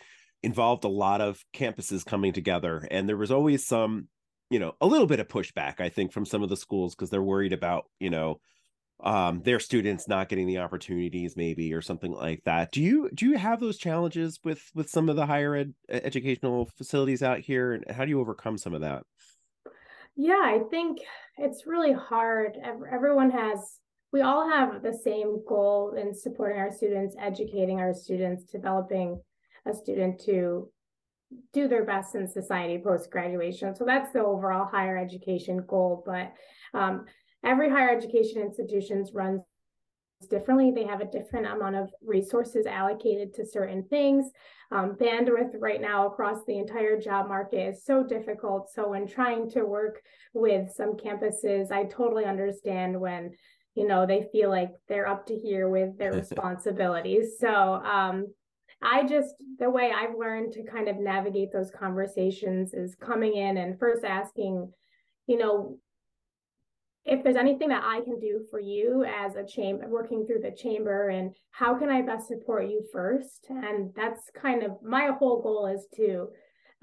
involved 0.43 0.85
a 0.85 0.89
lot 0.89 1.21
of 1.21 1.45
campuses 1.55 2.05
coming 2.05 2.33
together 2.33 2.87
and 2.91 3.09
there 3.09 3.17
was 3.17 3.31
always 3.31 3.67
some 3.67 4.09
you 4.51 4.59
know 4.59 4.73
a 4.81 4.87
little 4.87 5.07
bit 5.07 5.21
of 5.21 5.29
pushback 5.29 5.81
i 5.81 5.89
think 5.89 6.13
from 6.13 6.25
some 6.25 6.43
of 6.43 6.49
the 6.49 6.57
schools 6.57 6.95
because 6.95 7.11
they're 7.11 7.23
worried 7.23 7.53
about 7.53 7.85
you 8.01 8.11
know 8.11 8.41
um 9.03 9.43
their 9.43 9.59
students 9.59 10.07
not 10.07 10.29
getting 10.29 10.47
the 10.47 10.59
opportunities 10.59 11.37
maybe 11.37 11.73
or 11.75 11.83
something 11.83 12.13
like 12.13 12.43
that. 12.45 12.71
Do 12.73 12.81
you 12.81 13.11
do 13.15 13.27
you 13.27 13.39
have 13.39 13.61
those 13.61 13.79
challenges 13.79 14.39
with 14.45 14.63
with 14.75 14.89
some 14.89 15.09
of 15.09 15.17
the 15.17 15.27
higher 15.27 15.55
ed 15.55 15.75
educational 15.89 16.67
facilities 16.77 17.23
out 17.23 17.41
here? 17.41 17.73
And 17.73 17.91
how 17.91 18.05
do 18.05 18.11
you 18.11 18.21
overcome 18.21 18.59
some 18.59 18.75
of 18.75 18.81
that? 18.83 19.05
Yeah 20.17 20.43
i 20.43 20.61
think 20.71 20.99
it's 21.39 21.67
really 21.67 21.93
hard. 21.93 22.59
Everyone 22.93 23.31
has 23.31 23.79
we 24.13 24.21
all 24.21 24.49
have 24.49 24.83
the 24.83 24.93
same 24.93 25.43
goal 25.49 25.95
in 25.99 26.15
supporting 26.15 26.59
our 26.59 26.71
students 26.71 27.17
educating 27.19 27.81
our 27.81 27.95
students 27.95 28.45
developing 28.45 29.21
a 29.67 29.73
student 29.73 30.21
to 30.21 30.71
do 31.55 31.67
their 31.67 31.85
best 31.85 32.15
in 32.15 32.29
society 32.29 32.79
post 32.79 33.11
graduation 33.11 33.75
so 33.75 33.85
that's 33.87 34.13
the 34.13 34.23
overall 34.23 34.67
higher 34.67 34.99
education 34.99 35.65
goal 35.67 36.03
but 36.05 36.33
um, 36.79 37.07
every 37.45 37.69
higher 37.69 37.91
education 37.91 38.41
institutions 38.43 39.13
runs 39.13 39.43
differently. 40.29 40.71
They 40.71 40.85
have 40.85 41.01
a 41.01 41.11
different 41.11 41.47
amount 41.47 41.77
of 41.77 41.91
resources 42.05 42.67
allocated 42.67 43.35
to 43.35 43.47
certain 43.47 43.85
things. 43.89 44.31
Um, 44.71 44.97
bandwidth 45.01 45.55
right 45.59 45.81
now 45.81 46.07
across 46.07 46.45
the 46.47 46.59
entire 46.59 46.99
job 46.99 47.29
market 47.29 47.69
is 47.69 47.85
so 47.85 48.03
difficult. 48.03 48.71
So 48.73 48.89
when 48.89 49.07
trying 49.07 49.51
to 49.51 49.65
work 49.65 50.01
with 50.33 50.73
some 50.73 50.95
campuses, 50.97 51.71
I 51.71 51.85
totally 51.85 52.25
understand 52.25 52.99
when 52.99 53.33
you 53.75 53.87
know 53.87 54.07
they 54.07 54.29
feel 54.33 54.51
like 54.51 54.71
they're 54.89 55.09
up 55.09 55.27
to 55.27 55.37
here 55.37 55.69
with 55.69 55.99
their 55.99 56.13
responsibilities. 56.15 57.39
So 57.39 57.49
um, 57.49 58.27
I 58.83 59.05
just 59.05 59.35
the 59.59 59.71
way 59.71 59.93
I've 59.95 60.19
learned 60.19 60.53
to 60.55 60.65
kind 60.65 60.89
of 60.89 60.99
navigate 60.99 61.53
those 61.53 61.71
conversations 61.71 62.75
is 62.75 62.95
coming 62.95 63.37
in 63.37 63.57
and 63.57 63.79
first 63.79 64.05
asking, 64.05 64.73
you 65.27 65.39
know, 65.39 65.79
if 67.05 67.23
there's 67.23 67.37
anything 67.37 67.69
that 67.69 67.83
I 67.85 68.01
can 68.03 68.21
do 68.21 68.45
for 68.51 68.61
you 68.61 69.05
as 69.05 69.35
a 69.35 69.45
chamber, 69.45 69.89
working 69.89 70.25
through 70.25 70.41
the 70.41 70.53
chamber, 70.53 71.09
and 71.09 71.35
how 71.51 71.77
can 71.77 71.89
I 71.89 72.03
best 72.03 72.29
support 72.29 72.69
you 72.69 72.85
first? 72.93 73.47
And 73.49 73.93
that's 73.97 74.31
kind 74.41 74.63
of 74.63 74.83
my 74.83 75.11
whole 75.19 75.43
goal 75.43 75.67
is 75.67 75.87
to 75.97 76.29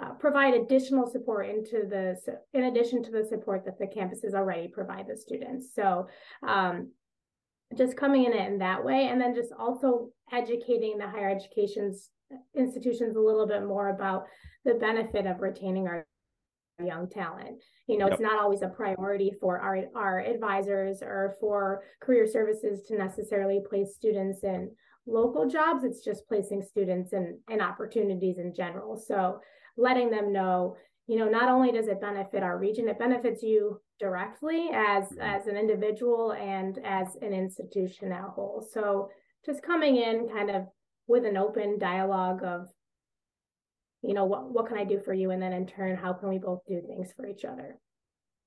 uh, 0.02 0.12
provide 0.14 0.54
additional 0.54 1.10
support 1.10 1.50
into 1.50 1.86
the, 1.90 2.16
in 2.54 2.66
addition 2.66 3.04
to 3.04 3.12
the 3.12 3.26
support 3.26 3.66
that 3.66 3.80
the 3.80 3.88
campuses 3.88 4.34
already 4.34 4.68
provide 4.68 5.08
the 5.08 5.16
students. 5.16 5.74
So, 5.74 6.08
um, 6.46 6.92
just 7.78 7.96
coming 7.96 8.26
in 8.26 8.34
it 8.34 8.48
in 8.48 8.58
that 8.60 8.84
way, 8.84 9.08
and 9.10 9.22
then 9.22 9.36
just 9.36 9.52
also 9.58 10.10
educating 10.32 10.98
the 10.98 11.08
higher 11.08 11.30
education's 11.30 12.10
institutions 12.56 13.16
a 13.16 13.20
little 13.20 13.48
bit 13.48 13.64
more 13.64 13.90
about 13.90 14.26
the 14.66 14.74
benefit 14.74 15.26
of 15.28 15.40
retaining 15.40 15.88
our 15.88 16.06
young 16.86 17.10
talent. 17.10 17.62
You 17.88 17.98
know, 17.98 18.06
yep. 18.06 18.14
it's 18.14 18.22
not 18.22 18.40
always 18.40 18.62
a 18.62 18.70
priority 18.70 19.32
for 19.40 19.60
our, 19.60 19.84
our 19.96 20.20
advisors 20.20 21.02
or 21.02 21.36
for 21.40 21.84
career 22.02 22.28
services 22.28 22.84
to 22.88 22.98
necessarily 22.98 23.62
place 23.68 23.96
students 23.96 24.44
in 24.44 24.72
local 25.08 25.48
jobs. 25.48 25.84
It's 25.84 26.04
just 26.04 26.28
placing 26.28 26.62
students 26.62 27.14
in, 27.14 27.40
in 27.50 27.62
opportunities 27.62 28.38
in 28.38 28.54
general. 28.56 28.96
So 28.96 29.40
letting 29.78 30.10
them 30.10 30.32
know, 30.32 30.76
you 31.08 31.18
know, 31.18 31.28
not 31.28 31.50
only 31.50 31.72
does 31.72 31.88
it 31.88 32.02
benefit 32.02 32.44
our 32.44 32.58
region, 32.58 32.88
it 32.88 33.00
benefits 33.00 33.42
you 33.42 33.82
directly 34.00 34.70
as 34.74 35.06
mm-hmm. 35.06 35.22
as 35.22 35.48
an 35.48 35.58
individual 35.58 36.34
and 36.34 36.80
as 36.86 37.16
an 37.22 37.34
institution 37.34 38.12
at 38.12 38.22
whole. 38.22 38.66
So 38.74 39.10
just 39.46 39.64
coming 39.64 39.98
in 39.98 40.30
kind 40.30 40.50
of 40.50 40.64
with 41.08 41.26
an 41.26 41.38
open 41.38 41.80
dialogue 41.80 42.44
of 42.44 42.68
you 44.02 44.14
know 44.14 44.26
what 44.26 44.52
what 44.52 44.68
can 44.68 44.78
i 44.78 44.84
do 44.84 45.00
for 45.00 45.14
you? 45.14 45.32
And 45.32 45.42
then 45.42 45.54
in 45.54 45.66
turn 45.66 45.98
how 45.98 46.14
can 46.14 46.30
we 46.30 46.38
both 46.38 46.62
do 46.68 46.82
things 46.82 47.12
for 47.16 47.28
each 47.28 47.46
other? 47.46 47.80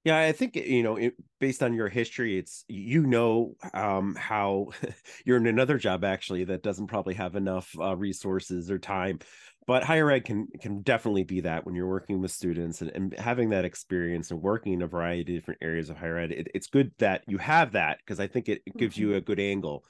Yeah 0.05 0.19
i 0.19 0.33
think 0.33 0.57
you 0.57 0.83
know 0.83 0.97
it, 0.97 1.15
based 1.39 1.63
on 1.63 1.75
your 1.75 1.89
history 1.89 2.37
it's 2.37 2.65
you 2.67 3.07
know 3.07 3.55
um, 3.73 4.17
how 4.17 4.69
you're 5.25 5.37
in 5.37 5.47
another 5.47 5.79
job 5.79 6.05
actually 6.05 6.45
that 6.45 6.63
doesn't 6.63 6.89
probably 6.89 7.15
have 7.15 7.37
enough 7.37 7.73
uh, 7.79 7.97
resources 7.97 8.71
or 8.71 8.79
time. 8.79 9.21
But 9.65 9.85
higher 9.85 10.11
ed 10.11 10.25
can 10.25 10.49
can 10.61 10.83
definitely 10.83 11.23
be 11.23 11.43
that 11.43 11.65
when 11.65 11.77
you're 11.77 11.89
working 11.89 12.21
with 12.21 12.33
students 12.33 12.81
and, 12.81 12.91
and 12.91 13.15
having 13.17 13.51
that 13.51 13.65
experience 13.65 14.33
and 14.33 14.43
working 14.43 14.73
in 14.73 14.83
a 14.83 14.89
variety 14.89 15.37
of 15.37 15.43
different 15.43 15.63
areas 15.63 15.89
of 15.89 15.97
higher 15.97 16.19
ed 16.19 16.33
it, 16.33 16.49
it's 16.53 16.67
good 16.67 16.91
that 16.99 17.23
you 17.29 17.39
have 17.39 17.73
that 17.73 17.99
because 17.99 18.19
i 18.19 18.27
think 18.27 18.49
it, 18.49 18.61
it 18.67 18.77
gives 18.77 18.97
mm-hmm. 18.97 19.11
you 19.11 19.17
a 19.17 19.21
good 19.21 19.39
angle 19.39 19.85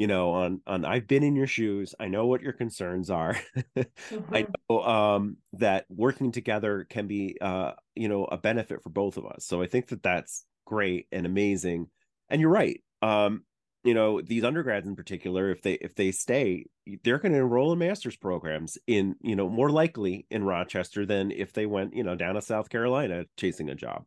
you 0.00 0.06
know 0.06 0.30
on 0.30 0.62
on 0.66 0.86
i've 0.86 1.06
been 1.06 1.22
in 1.22 1.36
your 1.36 1.46
shoes. 1.46 1.94
I 2.00 2.08
know 2.08 2.24
what 2.24 2.40
your 2.40 2.54
concerns 2.54 3.10
are. 3.10 3.36
Mm-hmm. 3.76 4.34
i 4.34 4.46
know 4.68 4.82
um 4.82 5.36
that 5.52 5.84
working 5.88 6.32
together 6.32 6.86
can 6.88 7.06
be 7.06 7.36
uh 7.40 7.72
you 7.94 8.08
know 8.08 8.24
a 8.24 8.38
benefit 8.38 8.82
for 8.82 8.90
both 8.90 9.18
of 9.18 9.26
us. 9.26 9.44
So 9.44 9.60
i 9.62 9.66
think 9.66 9.88
that 9.88 10.02
that's 10.02 10.44
great 10.64 11.06
and 11.12 11.26
amazing. 11.26 11.88
And 12.30 12.40
you're 12.40 12.50
right 12.50 12.80
um 13.02 13.44
you 13.84 13.94
know 13.94 14.20
these 14.20 14.44
undergrads 14.44 14.86
in 14.86 14.96
particular 14.96 15.50
if 15.50 15.60
they 15.62 15.74
if 15.74 15.94
they 15.94 16.12
stay 16.12 16.64
they're 17.04 17.18
going 17.18 17.32
to 17.32 17.38
enroll 17.38 17.72
in 17.72 17.78
master's 17.78 18.16
programs 18.16 18.78
in 18.86 19.16
you 19.20 19.36
know 19.36 19.48
more 19.48 19.70
likely 19.70 20.26
in 20.30 20.44
rochester 20.44 21.06
than 21.06 21.30
if 21.30 21.52
they 21.52 21.66
went 21.66 21.94
you 21.94 22.04
know 22.04 22.14
down 22.14 22.34
to 22.34 22.42
south 22.42 22.68
carolina 22.68 23.24
chasing 23.36 23.70
a 23.70 23.74
job 23.74 24.04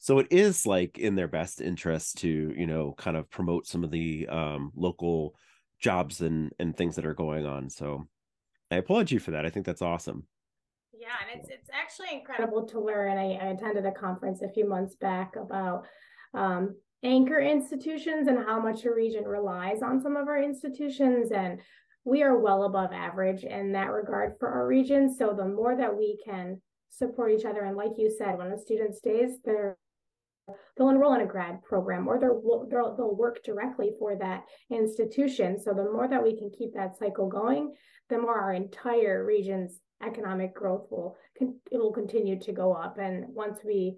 so 0.00 0.18
it 0.18 0.26
is 0.30 0.66
like 0.66 0.98
in 0.98 1.14
their 1.14 1.28
best 1.28 1.60
interest 1.60 2.18
to 2.18 2.28
you 2.56 2.66
know 2.66 2.94
kind 2.98 3.16
of 3.16 3.30
promote 3.30 3.66
some 3.66 3.84
of 3.84 3.92
the 3.92 4.26
um, 4.28 4.72
local 4.74 5.36
jobs 5.80 6.20
and 6.20 6.52
and 6.58 6.76
things 6.76 6.96
that 6.96 7.06
are 7.06 7.14
going 7.14 7.46
on 7.46 7.70
so 7.70 8.06
i 8.70 8.76
applaud 8.76 9.10
you 9.10 9.20
for 9.20 9.30
that 9.30 9.46
i 9.46 9.50
think 9.50 9.64
that's 9.64 9.82
awesome 9.82 10.26
yeah 10.92 11.08
and 11.30 11.40
it's 11.40 11.48
it's 11.48 11.70
actually 11.72 12.18
incredible 12.18 12.66
to 12.66 12.80
learn 12.80 13.16
i, 13.16 13.34
I 13.34 13.50
attended 13.52 13.86
a 13.86 13.92
conference 13.92 14.42
a 14.42 14.50
few 14.50 14.68
months 14.68 14.96
back 14.96 15.36
about 15.36 15.86
um, 16.34 16.74
anchor 17.02 17.40
institutions 17.40 18.28
and 18.28 18.38
how 18.38 18.60
much 18.60 18.84
a 18.84 18.92
region 18.92 19.24
relies 19.24 19.82
on 19.82 20.00
some 20.00 20.16
of 20.16 20.28
our 20.28 20.42
institutions. 20.42 21.32
And 21.32 21.60
we 22.04 22.22
are 22.22 22.38
well 22.38 22.64
above 22.64 22.92
average 22.92 23.44
in 23.44 23.72
that 23.72 23.90
regard 23.90 24.34
for 24.38 24.48
our 24.48 24.66
region. 24.66 25.14
So 25.14 25.32
the 25.32 25.46
more 25.46 25.76
that 25.76 25.96
we 25.96 26.18
can 26.24 26.60
support 26.90 27.32
each 27.32 27.44
other, 27.44 27.64
and 27.64 27.76
like 27.76 27.92
you 27.96 28.14
said, 28.16 28.36
when 28.36 28.52
a 28.52 28.58
student 28.58 28.94
stays, 28.94 29.38
they're 29.44 29.78
they'll 30.76 30.88
enroll 30.88 31.14
in 31.14 31.20
a 31.20 31.26
grad 31.26 31.62
program 31.62 32.08
or 32.08 32.18
they'll, 32.18 32.66
they'll, 32.68 33.16
work 33.16 33.42
directly 33.44 33.92
for 33.98 34.16
that 34.16 34.44
institution. 34.70 35.58
So 35.58 35.72
the 35.72 35.84
more 35.84 36.08
that 36.08 36.22
we 36.22 36.36
can 36.36 36.50
keep 36.50 36.74
that 36.74 36.96
cycle 36.98 37.28
going, 37.28 37.74
the 38.08 38.18
more 38.18 38.38
our 38.38 38.54
entire 38.54 39.24
region's 39.24 39.80
economic 40.02 40.54
growth 40.54 40.86
will 40.90 41.16
it 41.40 41.78
will 41.78 41.92
continue 41.92 42.38
to 42.40 42.52
go 42.52 42.72
up. 42.72 42.98
And 42.98 43.24
once 43.28 43.60
we 43.64 43.96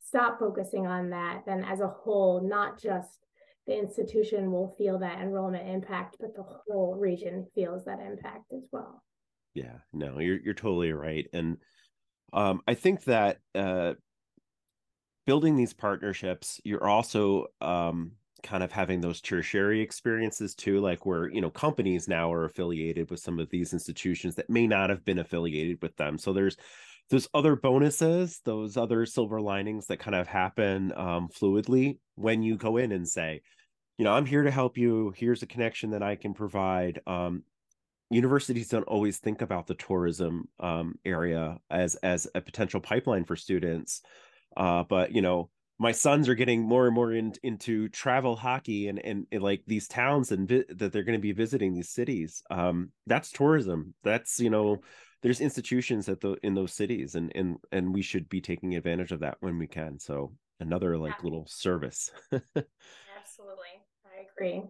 stop 0.00 0.38
focusing 0.38 0.86
on 0.86 1.10
that, 1.10 1.42
then 1.46 1.64
as 1.64 1.80
a 1.80 1.88
whole, 1.88 2.46
not 2.46 2.80
just 2.80 3.18
the 3.66 3.76
institution 3.78 4.52
will 4.52 4.74
feel 4.76 4.98
that 4.98 5.20
enrollment 5.20 5.68
impact, 5.68 6.16
but 6.20 6.34
the 6.34 6.42
whole 6.42 6.96
region 6.98 7.46
feels 7.54 7.84
that 7.84 8.00
impact 8.00 8.52
as 8.52 8.64
well. 8.72 9.02
Yeah, 9.54 9.78
no, 9.92 10.18
you're 10.18 10.40
you're 10.40 10.54
totally 10.54 10.92
right, 10.92 11.26
and 11.32 11.58
um, 12.32 12.60
I 12.66 12.74
think 12.74 13.04
that 13.04 13.38
uh, 13.54 13.94
building 15.26 15.56
these 15.56 15.72
partnerships, 15.72 16.60
you're 16.64 16.86
also 16.86 17.46
um, 17.60 18.12
kind 18.42 18.62
of 18.62 18.70
having 18.70 19.00
those 19.00 19.20
tertiary 19.20 19.80
experiences 19.80 20.54
too, 20.54 20.80
like 20.80 21.06
where 21.06 21.28
you 21.28 21.40
know 21.40 21.50
companies 21.50 22.06
now 22.06 22.32
are 22.32 22.44
affiliated 22.44 23.10
with 23.10 23.20
some 23.20 23.38
of 23.38 23.48
these 23.50 23.72
institutions 23.72 24.34
that 24.36 24.50
may 24.50 24.66
not 24.66 24.90
have 24.90 25.04
been 25.04 25.18
affiliated 25.18 25.80
with 25.82 25.96
them. 25.96 26.18
So 26.18 26.32
there's 26.32 26.56
those 27.10 27.28
other 27.34 27.56
bonuses, 27.56 28.40
those 28.44 28.76
other 28.76 29.04
silver 29.06 29.40
linings 29.40 29.86
that 29.86 29.98
kind 29.98 30.14
of 30.14 30.26
happen 30.26 30.92
um, 30.96 31.28
fluidly 31.28 31.98
when 32.14 32.42
you 32.42 32.56
go 32.56 32.76
in 32.78 32.92
and 32.92 33.06
say, 33.06 33.42
you 33.98 34.04
know, 34.04 34.12
I'm 34.12 34.26
here 34.26 34.42
to 34.42 34.50
help 34.50 34.78
you. 34.78 35.12
Here's 35.16 35.42
a 35.42 35.46
connection 35.46 35.90
that 35.90 36.02
I 36.02 36.16
can 36.16 36.34
provide. 36.34 37.00
Um, 37.06 37.42
universities 38.10 38.68
don't 38.68 38.84
always 38.84 39.18
think 39.18 39.42
about 39.42 39.66
the 39.66 39.74
tourism 39.74 40.48
um, 40.60 40.94
area 41.04 41.58
as 41.70 41.94
as 41.96 42.26
a 42.34 42.40
potential 42.40 42.80
pipeline 42.80 43.24
for 43.24 43.36
students 43.36 44.02
uh, 44.56 44.84
but 44.88 45.12
you 45.12 45.22
know, 45.22 45.50
my 45.78 45.92
sons 45.92 46.28
are 46.28 46.34
getting 46.34 46.62
more 46.62 46.86
and 46.86 46.94
more 46.94 47.12
in, 47.12 47.32
into 47.42 47.88
travel 47.88 48.36
hockey 48.36 48.88
and, 48.88 49.04
and, 49.04 49.26
and 49.32 49.42
like 49.42 49.62
these 49.66 49.88
towns 49.88 50.30
and 50.30 50.48
vi- 50.48 50.64
that 50.68 50.92
they're 50.92 51.02
going 51.02 51.18
to 51.18 51.22
be 51.22 51.32
visiting 51.32 51.74
these 51.74 51.88
cities. 51.88 52.42
Um, 52.50 52.90
that's 53.06 53.32
tourism. 53.32 53.94
That's 54.04 54.38
you 54.38 54.50
know, 54.50 54.82
there's 55.22 55.40
institutions 55.40 56.08
at 56.08 56.20
the 56.20 56.36
in 56.42 56.54
those 56.54 56.72
cities, 56.72 57.14
and 57.14 57.32
and 57.34 57.56
and 57.72 57.92
we 57.92 58.02
should 58.02 58.28
be 58.28 58.40
taking 58.40 58.74
advantage 58.74 59.12
of 59.12 59.20
that 59.20 59.36
when 59.40 59.58
we 59.58 59.66
can. 59.66 59.98
So 59.98 60.32
another 60.60 60.96
like 60.96 61.16
yeah. 61.18 61.24
little 61.24 61.46
service. 61.46 62.10
Absolutely, 62.32 63.74
I 64.06 64.26
agree 64.32 64.62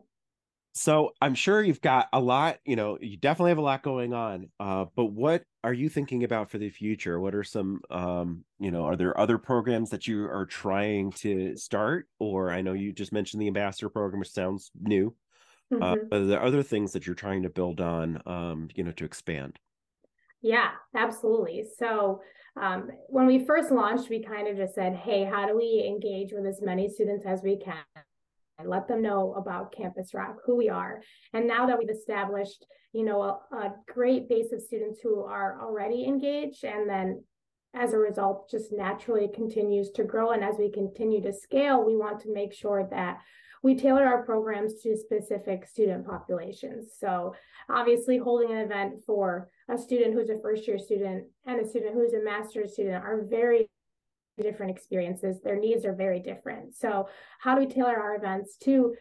so 0.74 1.12
i'm 1.20 1.34
sure 1.34 1.62
you've 1.62 1.80
got 1.80 2.08
a 2.12 2.20
lot 2.20 2.58
you 2.64 2.76
know 2.76 2.98
you 3.00 3.16
definitely 3.16 3.50
have 3.50 3.58
a 3.58 3.62
lot 3.62 3.82
going 3.82 4.12
on 4.12 4.48
uh, 4.60 4.84
but 4.96 5.06
what 5.06 5.44
are 5.64 5.72
you 5.72 5.88
thinking 5.88 6.24
about 6.24 6.50
for 6.50 6.58
the 6.58 6.68
future? 6.68 7.18
What 7.18 7.34
are 7.34 7.42
some 7.42 7.80
um, 7.90 8.44
you 8.60 8.70
know 8.70 8.84
are 8.84 8.96
there 8.96 9.18
other 9.18 9.38
programs 9.38 9.88
that 9.90 10.06
you 10.06 10.26
are 10.26 10.44
trying 10.44 11.10
to 11.12 11.56
start? 11.56 12.06
Or 12.18 12.50
i 12.50 12.60
know 12.60 12.74
you 12.74 12.92
just 12.92 13.12
mentioned 13.12 13.40
the 13.40 13.48
ambassador 13.48 13.88
program 13.88 14.20
which 14.20 14.30
sounds 14.30 14.70
new 14.80 15.14
uh, 15.72 15.74
mm-hmm. 15.74 15.82
uh, 15.82 15.96
but 16.10 16.20
are 16.20 16.26
there 16.26 16.42
other 16.42 16.62
things 16.62 16.92
that 16.92 17.06
you're 17.06 17.14
trying 17.14 17.42
to 17.42 17.48
build 17.48 17.80
on 17.80 18.20
um, 18.26 18.68
you 18.74 18.84
know 18.84 18.92
to 18.92 19.06
expand? 19.06 19.58
Yeah 20.42 20.72
absolutely. 20.94 21.64
So 21.78 22.20
um, 22.60 22.90
when 23.08 23.26
we 23.26 23.46
first 23.46 23.70
launched 23.70 24.10
we 24.10 24.22
kind 24.22 24.46
of 24.46 24.58
just 24.58 24.74
said 24.74 24.94
hey 24.94 25.24
how 25.24 25.46
do 25.46 25.56
we 25.56 25.82
engage 25.88 26.32
with 26.32 26.44
as 26.44 26.60
many 26.60 26.90
students 26.90 27.24
as 27.24 27.40
we 27.42 27.56
can 27.58 27.82
and 28.58 28.68
let 28.68 28.88
them 28.88 29.02
know 29.02 29.34
about 29.34 29.74
Campus 29.74 30.14
ROC, 30.14 30.38
who 30.44 30.56
we 30.56 30.68
are. 30.68 31.02
And 31.32 31.46
now 31.46 31.66
that 31.66 31.78
we've 31.78 31.90
established, 31.90 32.66
you 32.92 33.04
know, 33.04 33.22
a, 33.22 33.56
a 33.56 33.74
great 33.92 34.28
base 34.28 34.52
of 34.52 34.62
students 34.62 35.00
who 35.00 35.24
are 35.24 35.60
already 35.60 36.04
engaged 36.04 36.64
and 36.64 36.88
then 36.88 37.22
as 37.74 37.92
a 37.92 37.98
result 37.98 38.48
just 38.48 38.72
naturally 38.72 39.28
continues 39.34 39.90
to 39.90 40.04
grow 40.04 40.30
and 40.30 40.44
as 40.44 40.54
we 40.58 40.70
continue 40.70 41.20
to 41.20 41.32
scale 41.32 41.84
we 41.84 41.96
want 41.96 42.20
to 42.20 42.32
make 42.32 42.52
sure 42.52 42.86
that 42.90 43.18
we 43.64 43.74
tailor 43.74 44.04
our 44.04 44.22
programs 44.22 44.80
to 44.80 44.96
specific 44.96 45.66
student 45.66 46.06
populations 46.06 46.92
so 46.98 47.34
obviously 47.68 48.16
holding 48.16 48.52
an 48.52 48.58
event 48.58 49.02
for 49.04 49.50
a 49.68 49.76
student 49.76 50.14
who's 50.14 50.30
a 50.30 50.38
first 50.40 50.68
year 50.68 50.78
student 50.78 51.24
and 51.46 51.60
a 51.60 51.68
student 51.68 51.94
who's 51.94 52.12
a 52.12 52.22
master's 52.22 52.74
student 52.74 53.02
are 53.02 53.26
very 53.28 53.68
different 54.42 54.76
experiences. 54.76 55.40
Their 55.40 55.58
needs 55.58 55.84
are 55.84 55.94
very 55.94 56.20
different. 56.20 56.74
So, 56.76 57.08
how 57.38 57.54
do 57.54 57.60
we 57.60 57.66
tailor 57.66 57.96
our 57.96 58.16
events 58.16 58.56
to 58.64 58.94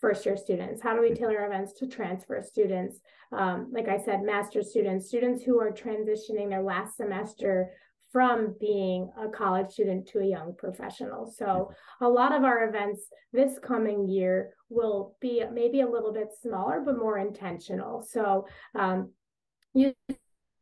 first 0.00 0.26
year 0.26 0.36
students? 0.36 0.82
How 0.82 0.94
do 0.94 1.00
we 1.00 1.14
tailor 1.14 1.46
events 1.46 1.72
to 1.74 1.86
transfer 1.86 2.42
students? 2.42 3.00
Um, 3.32 3.70
like 3.72 3.88
I 3.88 3.98
said, 3.98 4.22
master 4.22 4.62
students, 4.62 5.08
students 5.08 5.42
who 5.42 5.60
are 5.60 5.70
transitioning 5.70 6.48
their 6.48 6.62
last 6.62 6.96
semester 6.96 7.70
from 8.12 8.54
being 8.60 9.10
a 9.20 9.28
college 9.28 9.72
student 9.72 10.06
to 10.06 10.20
a 10.20 10.24
young 10.24 10.54
professional. 10.56 11.26
So, 11.26 11.72
a 12.00 12.08
lot 12.08 12.34
of 12.34 12.44
our 12.44 12.68
events 12.68 13.08
this 13.32 13.58
coming 13.58 14.08
year 14.08 14.50
will 14.68 15.16
be 15.20 15.42
maybe 15.52 15.80
a 15.80 15.90
little 15.90 16.12
bit 16.12 16.28
smaller, 16.40 16.82
but 16.84 16.98
more 16.98 17.18
intentional. 17.18 18.02
So, 18.02 18.46
um, 18.74 19.10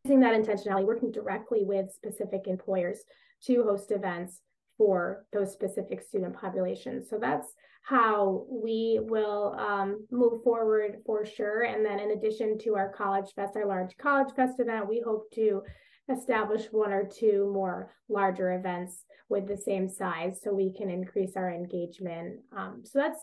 that 0.04 0.34
intentionality, 0.34 0.84
working 0.84 1.12
directly 1.12 1.64
with 1.64 1.92
specific 1.92 2.46
employers 2.46 3.00
to 3.44 3.62
host 3.62 3.90
events 3.92 4.40
for 4.76 5.24
those 5.32 5.52
specific 5.52 6.02
student 6.02 6.34
populations. 6.34 7.08
So 7.08 7.18
that's 7.20 7.54
how 7.82 8.46
we 8.48 8.98
will 9.02 9.54
um, 9.58 10.06
move 10.10 10.42
forward 10.42 10.98
for 11.06 11.24
sure. 11.24 11.62
And 11.62 11.84
then 11.84 12.00
in 12.00 12.12
addition 12.12 12.58
to 12.58 12.74
our 12.76 12.92
College 12.92 13.32
Fest, 13.34 13.56
our 13.56 13.66
large 13.66 13.96
College 13.96 14.34
Fest 14.34 14.58
event, 14.58 14.88
we 14.88 15.00
hope 15.00 15.30
to 15.34 15.62
establish 16.10 16.66
one 16.72 16.92
or 16.92 17.04
two 17.04 17.50
more 17.52 17.92
larger 18.08 18.52
events 18.52 19.04
with 19.28 19.46
the 19.46 19.56
same 19.56 19.88
size 19.88 20.40
so 20.42 20.52
we 20.52 20.72
can 20.72 20.90
increase 20.90 21.36
our 21.36 21.50
engagement. 21.52 22.40
Um, 22.56 22.82
so 22.84 22.98
that's 22.98 23.20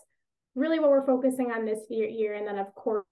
really 0.54 0.78
what 0.78 0.90
we're 0.90 1.06
focusing 1.06 1.52
on 1.52 1.64
this 1.64 1.80
year. 1.90 2.34
And 2.34 2.46
then 2.46 2.58
of 2.58 2.74
course, 2.74 3.04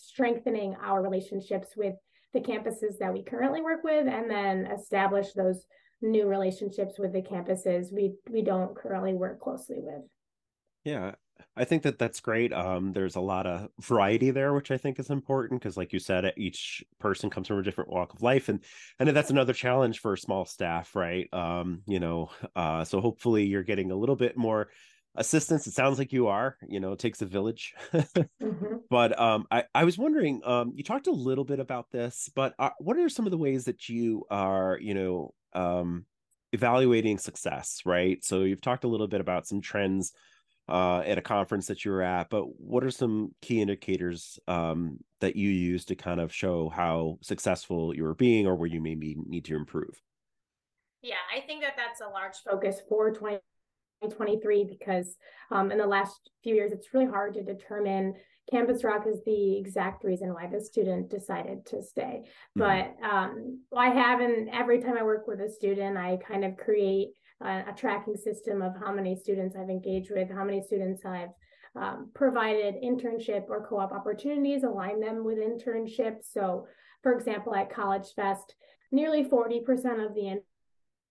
strengthening 0.00 0.76
our 0.82 1.02
relationships 1.02 1.68
with 1.76 1.94
the 2.36 2.52
campuses 2.52 2.98
that 2.98 3.12
we 3.12 3.22
currently 3.22 3.62
work 3.62 3.82
with 3.82 4.06
and 4.06 4.30
then 4.30 4.66
establish 4.66 5.32
those 5.32 5.64
new 6.02 6.26
relationships 6.26 6.98
with 6.98 7.12
the 7.12 7.22
campuses 7.22 7.92
we 7.92 8.12
we 8.30 8.42
don't 8.42 8.76
currently 8.76 9.14
work 9.14 9.40
closely 9.40 9.78
with. 9.78 10.02
Yeah 10.84 11.12
i 11.54 11.64
think 11.64 11.82
that 11.82 11.98
that's 11.98 12.20
great. 12.20 12.52
Um 12.52 12.92
there's 12.92 13.16
a 13.16 13.20
lot 13.20 13.46
of 13.46 13.68
variety 13.80 14.30
there 14.30 14.54
which 14.54 14.70
i 14.70 14.76
think 14.76 14.98
is 14.98 15.10
important 15.10 15.60
because 15.60 15.76
like 15.76 15.92
you 15.92 15.98
said 15.98 16.32
each 16.36 16.84
person 16.98 17.30
comes 17.30 17.48
from 17.48 17.58
a 17.58 17.62
different 17.62 17.90
walk 17.90 18.12
of 18.14 18.22
life 18.22 18.48
and 18.48 18.60
and 18.98 19.08
that's 19.08 19.30
another 19.30 19.52
challenge 19.52 20.00
for 20.00 20.12
a 20.12 20.18
small 20.18 20.44
staff 20.44 20.94
right? 20.94 21.28
Um 21.32 21.82
you 21.86 22.00
know 22.00 22.30
uh 22.54 22.84
so 22.84 23.00
hopefully 23.00 23.44
you're 23.44 23.62
getting 23.62 23.90
a 23.90 23.96
little 23.96 24.16
bit 24.16 24.36
more 24.36 24.68
assistance 25.16 25.66
it 25.66 25.72
sounds 25.72 25.98
like 25.98 26.12
you 26.12 26.26
are 26.26 26.56
you 26.68 26.80
know 26.80 26.92
it 26.92 26.98
takes 26.98 27.22
a 27.22 27.26
village 27.26 27.74
mm-hmm. 27.92 28.76
but 28.90 29.18
um 29.18 29.46
i 29.50 29.64
i 29.74 29.84
was 29.84 29.96
wondering 29.98 30.40
um 30.44 30.72
you 30.74 30.84
talked 30.84 31.06
a 31.06 31.12
little 31.12 31.44
bit 31.44 31.60
about 31.60 31.90
this 31.90 32.30
but 32.34 32.54
uh, 32.58 32.70
what 32.78 32.96
are 32.96 33.08
some 33.08 33.26
of 33.26 33.30
the 33.30 33.38
ways 33.38 33.64
that 33.64 33.88
you 33.88 34.24
are 34.30 34.78
you 34.80 34.94
know 34.94 35.32
um, 35.56 36.04
evaluating 36.52 37.18
success, 37.18 37.82
right? 37.84 38.22
So 38.24 38.42
you've 38.42 38.60
talked 38.60 38.84
a 38.84 38.88
little 38.88 39.08
bit 39.08 39.20
about 39.20 39.46
some 39.46 39.60
trends 39.60 40.12
uh, 40.68 40.98
at 40.98 41.18
a 41.18 41.22
conference 41.22 41.66
that 41.66 41.84
you 41.84 41.90
were 41.90 42.02
at, 42.02 42.28
but 42.28 42.44
what 42.60 42.84
are 42.84 42.90
some 42.90 43.34
key 43.40 43.60
indicators 43.60 44.38
um, 44.46 44.98
that 45.20 45.36
you 45.36 45.48
use 45.48 45.84
to 45.86 45.94
kind 45.94 46.20
of 46.20 46.32
show 46.32 46.68
how 46.68 47.18
successful 47.22 47.94
you 47.94 48.04
are 48.04 48.14
being 48.14 48.46
or 48.46 48.54
where 48.54 48.68
you 48.68 48.80
maybe 48.80 49.16
need 49.26 49.44
to 49.46 49.56
improve? 49.56 50.00
Yeah, 51.02 51.14
I 51.34 51.40
think 51.40 51.62
that 51.62 51.74
that's 51.76 52.00
a 52.00 52.08
large 52.08 52.36
focus 52.44 52.80
for 52.88 53.12
2023 54.02 54.64
because 54.64 55.16
um, 55.50 55.70
in 55.70 55.78
the 55.78 55.86
last 55.86 56.30
few 56.42 56.54
years, 56.54 56.72
it's 56.72 56.92
really 56.92 57.06
hard 57.06 57.34
to 57.34 57.42
determine 57.42 58.14
Campus 58.50 58.84
ROC 58.84 59.06
is 59.06 59.20
the 59.24 59.58
exact 59.58 60.04
reason 60.04 60.32
why 60.32 60.46
the 60.46 60.60
student 60.60 61.10
decided 61.10 61.66
to 61.66 61.82
stay. 61.82 62.22
Mm-hmm. 62.56 62.60
But 62.60 63.06
um, 63.06 63.60
I 63.76 63.88
have, 63.88 64.20
and 64.20 64.48
every 64.50 64.80
time 64.80 64.96
I 64.98 65.02
work 65.02 65.26
with 65.26 65.40
a 65.40 65.50
student, 65.50 65.96
I 65.96 66.18
kind 66.18 66.44
of 66.44 66.56
create 66.56 67.08
a, 67.42 67.64
a, 67.68 67.74
tracking 67.76 68.16
system 68.16 68.62
of 68.62 68.72
how 68.78 68.92
many 68.92 69.16
students 69.16 69.56
I've 69.56 69.68
engaged 69.68 70.10
with, 70.12 70.30
how 70.30 70.44
many 70.44 70.62
students 70.62 71.04
I've 71.04 71.30
um, 71.74 72.10
provided 72.14 72.76
internship 72.82 73.48
or 73.48 73.66
co 73.66 73.80
op 73.80 73.92
opportunities, 73.92 74.62
align 74.62 75.00
them 75.00 75.24
with 75.24 75.38
internships. 75.38 76.32
So, 76.32 76.66
for 77.02 77.12
example, 77.12 77.54
at 77.54 77.68
College 77.68 78.06
Fest, 78.14 78.54
nearly 78.92 79.24
40% 79.24 80.04
of 80.04 80.14
the 80.14 80.40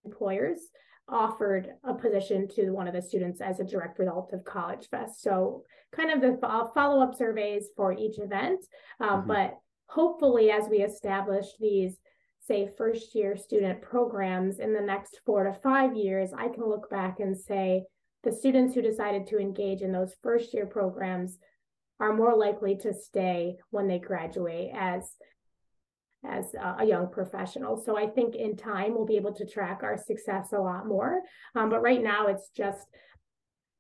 employers 0.06 0.60
offered 1.08 1.70
a 1.84 1.94
position 1.94 2.48
to 2.56 2.72
one 2.72 2.88
of 2.88 2.94
the 2.94 3.02
students 3.02 3.42
as 3.42 3.60
a 3.60 3.64
direct 3.64 4.00
result 4.00 4.34
of 4.34 4.44
College 4.44 4.88
Fest. 4.90 5.22
So, 5.22 5.64
kind 5.96 6.12
of 6.12 6.22
the 6.22 6.38
follow 6.74 7.02
up 7.02 7.16
surveys 7.16 7.70
for 7.76 7.94
each 7.94 8.20
event. 8.20 8.66
Um, 9.00 9.20
mm-hmm. 9.20 9.28
But 9.28 9.58
hopefully, 9.88 10.52
as 10.52 10.68
we 10.70 10.78
establish 10.78 11.46
these, 11.60 11.98
say, 12.42 12.70
first 12.78 13.16
year 13.16 13.36
student 13.38 13.82
programs 13.82 14.60
in 14.60 14.74
the 14.74 14.82
next 14.82 15.20
four 15.26 15.44
to 15.44 15.54
five 15.54 15.96
years, 15.96 16.32
I 16.34 16.48
can 16.50 16.66
look 16.68 16.90
back 16.90 17.20
and 17.20 17.38
say, 17.38 17.84
the 18.24 18.32
students 18.32 18.74
who 18.74 18.82
decided 18.82 19.28
to 19.28 19.38
engage 19.38 19.82
in 19.82 19.92
those 19.92 20.16
first 20.24 20.54
year 20.54 20.66
programs 20.66 21.38
are 22.00 22.14
more 22.14 22.36
likely 22.36 22.76
to 22.76 22.94
stay 22.94 23.58
when 23.70 23.88
they 23.88 24.00
graduate 24.00 24.72
as 24.76 25.16
as 26.28 26.56
a 26.80 26.86
young 26.86 27.10
professional. 27.10 27.78
So 27.78 27.98
I 27.98 28.08
think 28.08 28.36
in 28.36 28.56
time 28.56 28.94
we'll 28.94 29.06
be 29.06 29.18
able 29.18 29.34
to 29.34 29.46
track 29.46 29.82
our 29.84 29.98
success 29.98 30.54
a 30.54 30.60
lot 30.60 30.88
more. 30.88 31.22
Um, 31.56 31.70
but 31.70 31.82
right 31.82 32.02
now 32.02 32.28
it's 32.28 32.50
just 32.56 32.88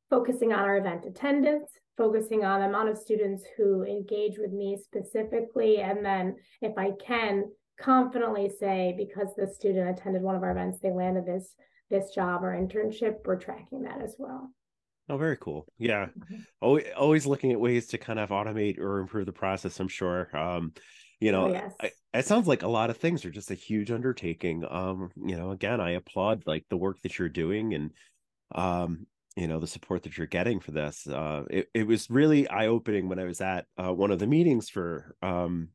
focusing 0.10 0.54
on 0.54 0.60
our 0.60 0.78
event 0.78 1.06
attendance, 1.06 1.72
focusing 1.98 2.44
on 2.46 2.60
the 2.60 2.68
amount 2.68 2.90
of 2.90 2.98
students 2.98 3.44
who 3.58 3.84
engage 3.84 4.38
with 4.38 4.52
me 4.52 4.78
specifically, 4.82 5.78
and 5.78 6.06
then 6.06 6.36
if 6.62 6.78
I 6.78 6.92
can 7.04 7.46
confidently 7.80 8.50
say 8.50 8.94
because 8.98 9.30
the 9.36 9.48
student 9.48 9.90
attended 9.90 10.22
one 10.22 10.36
of 10.36 10.44
our 10.44 10.52
events, 10.52 10.80
they 10.80 10.92
landed 10.92 11.26
this 11.26 11.56
this 11.90 12.12
job 12.12 12.44
or 12.44 12.52
internship, 12.52 13.18
we're 13.26 13.40
tracking 13.40 13.84
that 13.84 14.02
as 14.02 14.16
well. 14.18 14.50
Oh, 15.08 15.18
very 15.18 15.38
cool. 15.38 15.68
Yeah. 15.78 16.06
Mm-hmm. 16.06 16.36
Always, 16.62 16.86
always 16.98 17.26
looking 17.28 17.52
at 17.52 17.60
ways 17.60 17.88
to 17.88 17.98
kind 17.98 18.18
of 18.18 18.30
automate 18.30 18.80
or 18.80 19.00
improve 19.00 19.28
the 19.28 19.32
process, 19.32 19.80
I'm 19.80 19.88
sure. 19.88 20.36
Um, 20.36 20.74
you 21.20 21.32
know, 21.32 21.46
oh, 21.46 21.52
yes. 21.52 21.74
I, 21.80 21.92
it 22.20 22.26
sounds 22.26 22.48
like 22.48 22.64
a 22.64 22.68
lot 22.68 22.90
of 22.90 22.98
things 22.98 23.26
are 23.26 23.32
just 23.32 23.52
a 23.52 23.56
huge 23.56 23.92
undertaking. 23.92 24.66
Um, 24.70 25.12
you 25.16 25.36
know, 25.36 25.52
again, 25.52 25.80
I 25.82 25.92
applaud 25.92 26.44
like 26.46 26.66
the 26.70 26.78
work 26.78 27.02
that 27.02 27.18
you're 27.18 27.30
doing 27.30 27.74
and 27.74 27.92
um, 28.54 29.08
you 29.36 29.48
know, 29.48 29.60
the 29.60 29.68
support 29.68 30.04
that 30.04 30.18
you're 30.18 30.28
getting 30.28 30.60
for 30.60 30.72
this. 30.72 31.08
Uh 31.08 31.44
it, 31.50 31.68
it 31.74 31.88
was 31.88 32.10
really 32.10 32.48
eye-opening 32.48 33.10
when 33.10 33.20
I 33.20 33.26
was 33.26 33.42
at 33.42 33.66
uh, 33.78 33.94
one 33.94 34.12
of 34.12 34.20
the 34.20 34.28
meetings 34.28 34.70
for 34.70 35.16
um 35.22 35.70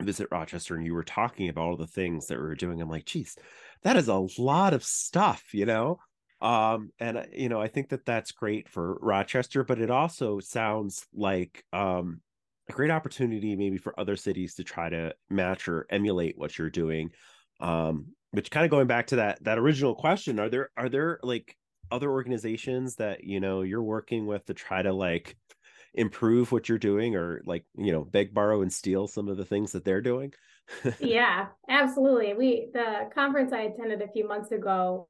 visit 0.00 0.28
Rochester 0.30 0.76
and 0.76 0.86
you 0.86 0.94
were 0.94 1.04
talking 1.04 1.48
about 1.48 1.62
all 1.62 1.76
the 1.76 1.86
things 1.86 2.26
that 2.26 2.38
we 2.38 2.44
were 2.44 2.54
doing. 2.54 2.80
I'm 2.80 2.88
like, 2.88 3.04
geez, 3.04 3.36
that 3.82 3.96
is 3.96 4.08
a 4.08 4.26
lot 4.38 4.72
of 4.72 4.82
stuff, 4.82 5.52
you 5.52 5.66
know? 5.66 5.98
Um, 6.40 6.90
and 6.98 7.26
you 7.34 7.50
know, 7.50 7.60
I 7.60 7.68
think 7.68 7.90
that 7.90 8.06
that's 8.06 8.32
great 8.32 8.68
for 8.68 8.94
Rochester, 9.02 9.62
but 9.62 9.78
it 9.80 9.90
also 9.90 10.40
sounds 10.40 11.06
like 11.12 11.64
um 11.72 12.22
a 12.70 12.76
great 12.76 12.90
opportunity 12.90 13.56
maybe 13.56 13.78
for 13.78 13.98
other 13.98 14.16
cities 14.16 14.54
to 14.54 14.64
try 14.64 14.88
to 14.88 15.14
match 15.28 15.68
or 15.68 15.86
emulate 15.90 16.38
what 16.38 16.58
you're 16.58 16.70
doing. 16.70 17.10
Um, 17.60 18.06
which 18.32 18.50
kind 18.50 18.64
of 18.64 18.70
going 18.70 18.86
back 18.86 19.08
to 19.08 19.16
that 19.16 19.42
that 19.44 19.58
original 19.58 19.94
question, 19.94 20.38
are 20.38 20.48
there 20.48 20.70
are 20.76 20.88
there 20.88 21.18
like 21.22 21.56
other 21.90 22.10
organizations 22.10 22.96
that 22.96 23.24
you 23.24 23.40
know 23.40 23.62
you're 23.62 23.82
working 23.82 24.26
with 24.26 24.44
to 24.46 24.54
try 24.54 24.80
to 24.80 24.92
like 24.92 25.36
improve 25.94 26.52
what 26.52 26.68
you're 26.68 26.78
doing 26.78 27.16
or 27.16 27.42
like 27.44 27.64
you 27.76 27.92
know 27.92 28.04
beg 28.04 28.32
borrow 28.32 28.62
and 28.62 28.72
steal 28.72 29.08
some 29.08 29.28
of 29.28 29.36
the 29.36 29.44
things 29.44 29.72
that 29.72 29.84
they're 29.84 30.00
doing 30.00 30.32
yeah 31.00 31.46
absolutely 31.68 32.32
we 32.32 32.68
the 32.72 33.10
conference 33.12 33.52
i 33.52 33.62
attended 33.62 34.00
a 34.00 34.08
few 34.08 34.26
months 34.26 34.52
ago 34.52 35.08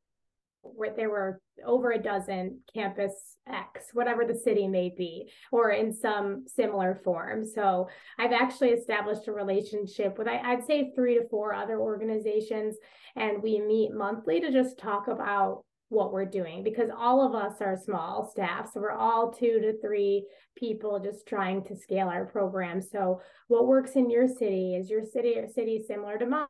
where 0.63 0.95
there 0.95 1.11
were 1.11 1.41
over 1.65 1.93
a 1.93 2.03
dozen 2.03 2.61
campus 2.73 3.37
X, 3.47 3.87
whatever 3.93 4.25
the 4.25 4.35
city 4.35 4.69
may 4.69 4.93
be, 4.97 5.31
or 5.51 5.71
in 5.71 5.93
some 5.93 6.45
similar 6.47 7.01
form. 7.03 7.45
So 7.45 7.89
I've 8.19 8.33
actually 8.33 8.71
established 8.71 9.29
a 9.29 9.33
relationship 9.33 10.19
with, 10.19 10.29
I'd 10.29 10.65
say, 10.67 10.93
three 10.95 11.15
to 11.19 11.29
four 11.29 11.55
other 11.55 11.79
organizations, 11.79 12.77
and 13.17 13.43
we 13.43 13.61
meet 13.61 13.93
monthly 13.93 14.41
to 14.41 14.53
just 14.53 14.79
talk 14.79 15.09
about 15.09 15.65
what 15.89 16.13
we're 16.13 16.25
doing 16.25 16.63
because 16.63 16.89
all 16.97 17.27
of 17.27 17.35
us 17.35 17.61
are 17.61 17.77
small 17.77 18.25
staff. 18.31 18.71
So 18.73 18.81
we're 18.81 18.93
all 18.93 19.33
two 19.33 19.61
to 19.61 19.81
three 19.81 20.25
people 20.57 21.01
just 21.01 21.27
trying 21.27 21.65
to 21.65 21.77
scale 21.77 22.09
our 22.09 22.27
program. 22.27 22.81
So 22.81 23.21
what 23.49 23.67
works 23.67 23.93
in 23.93 24.09
your 24.09 24.29
city? 24.29 24.77
Is 24.77 24.89
your 24.89 25.05
city 25.05 25.37
or 25.37 25.49
city 25.49 25.83
similar 25.85 26.17
to 26.19 26.27
mine? 26.27 26.47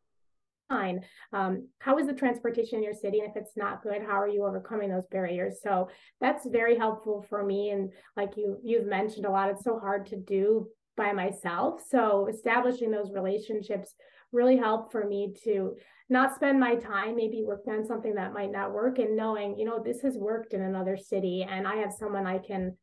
Um, 1.33 1.69
how 1.79 1.99
is 1.99 2.07
the 2.07 2.15
transportation 2.15 2.79
in 2.79 2.85
your 2.85 2.95
city? 2.95 3.21
And 3.21 3.29
if 3.29 3.37
it's 3.37 3.57
not 3.57 3.83
good, 3.83 4.03
how 4.03 4.21
are 4.21 4.29
you 4.29 4.45
overcoming 4.45 4.91
those 4.91 5.07
barriers? 5.11 5.59
So 5.63 5.89
that's 6.21 6.47
very 6.47 6.77
helpful 6.77 7.25
for 7.29 7.45
me. 7.45 7.71
And 7.71 7.91
like 8.17 8.37
you 8.37 8.59
you've 8.63 8.87
mentioned 8.87 9.27
a 9.27 9.31
lot, 9.31 9.51
it's 9.51 9.65
so 9.65 9.79
hard 9.79 10.07
to 10.07 10.17
do 10.17 10.69
by 10.97 11.13
myself. 11.13 11.83
So 11.89 12.29
establishing 12.29 12.91
those 12.91 13.13
relationships 13.13 13.95
really 14.33 14.57
help 14.57 14.93
for 14.93 15.07
me 15.07 15.35
to 15.45 15.75
not 16.09 16.35
spend 16.35 16.61
my 16.61 16.75
time 16.75 17.17
maybe 17.17 17.43
working 17.45 17.73
on 17.73 17.85
something 17.85 18.15
that 18.15 18.33
might 18.33 18.53
not 18.53 18.73
work 18.73 18.99
and 18.99 19.17
knowing, 19.17 19.59
you 19.59 19.65
know, 19.65 19.83
this 19.83 20.03
has 20.03 20.17
worked 20.17 20.53
in 20.53 20.63
another 20.63 20.97
city 20.97 21.47
and 21.49 21.67
I 21.67 21.77
have 21.77 21.93
someone 21.93 22.27
I 22.27 22.39
can 22.39 22.77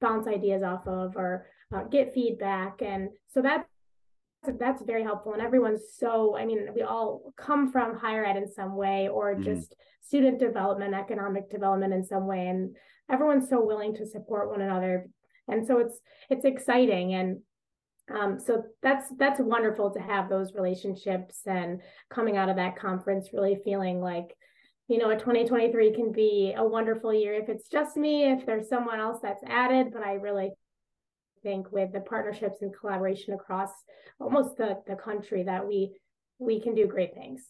bounce 0.00 0.26
ideas 0.26 0.62
off 0.62 0.86
of 0.86 1.16
or 1.16 1.46
uh, 1.74 1.84
get 1.84 2.14
feedback. 2.14 2.82
And 2.82 3.08
so 3.28 3.42
that 3.42 3.66
that's 4.58 4.82
very 4.82 5.02
helpful 5.02 5.32
and 5.32 5.42
everyone's 5.42 5.82
so 5.98 6.36
i 6.36 6.44
mean 6.44 6.68
we 6.74 6.82
all 6.82 7.32
come 7.36 7.70
from 7.70 7.96
higher 7.96 8.24
ed 8.24 8.36
in 8.36 8.46
some 8.46 8.76
way 8.76 9.08
or 9.08 9.34
mm-hmm. 9.34 9.42
just 9.42 9.74
student 10.00 10.38
development 10.38 10.94
economic 10.94 11.50
development 11.50 11.92
in 11.92 12.04
some 12.04 12.26
way 12.26 12.46
and 12.46 12.76
everyone's 13.10 13.48
so 13.48 13.64
willing 13.64 13.94
to 13.94 14.06
support 14.06 14.50
one 14.50 14.60
another 14.60 15.06
and 15.48 15.66
so 15.66 15.78
it's 15.78 16.00
it's 16.30 16.44
exciting 16.44 17.14
and 17.14 17.38
um, 18.08 18.38
so 18.38 18.62
that's 18.82 19.06
that's 19.18 19.40
wonderful 19.40 19.90
to 19.90 20.00
have 20.00 20.28
those 20.28 20.54
relationships 20.54 21.40
and 21.46 21.80
coming 22.08 22.36
out 22.36 22.48
of 22.48 22.56
that 22.56 22.76
conference 22.76 23.30
really 23.32 23.58
feeling 23.64 24.00
like 24.00 24.36
you 24.88 24.98
know 24.98 25.10
a 25.10 25.16
2023 25.16 25.92
can 25.92 26.12
be 26.12 26.54
a 26.56 26.64
wonderful 26.64 27.12
year 27.12 27.34
if 27.34 27.48
it's 27.48 27.68
just 27.68 27.96
me 27.96 28.30
if 28.30 28.46
there's 28.46 28.68
someone 28.68 29.00
else 29.00 29.18
that's 29.20 29.42
added 29.48 29.88
but 29.92 30.02
i 30.02 30.12
really 30.14 30.50
think 31.46 31.70
with 31.70 31.92
the 31.92 32.00
partnerships 32.00 32.60
and 32.60 32.74
collaboration 32.76 33.32
across 33.32 33.70
almost 34.18 34.56
the, 34.56 34.82
the 34.88 34.96
country 34.96 35.44
that 35.44 35.64
we 35.66 35.92
we 36.40 36.60
can 36.60 36.74
do 36.74 36.88
great 36.88 37.14
things. 37.14 37.44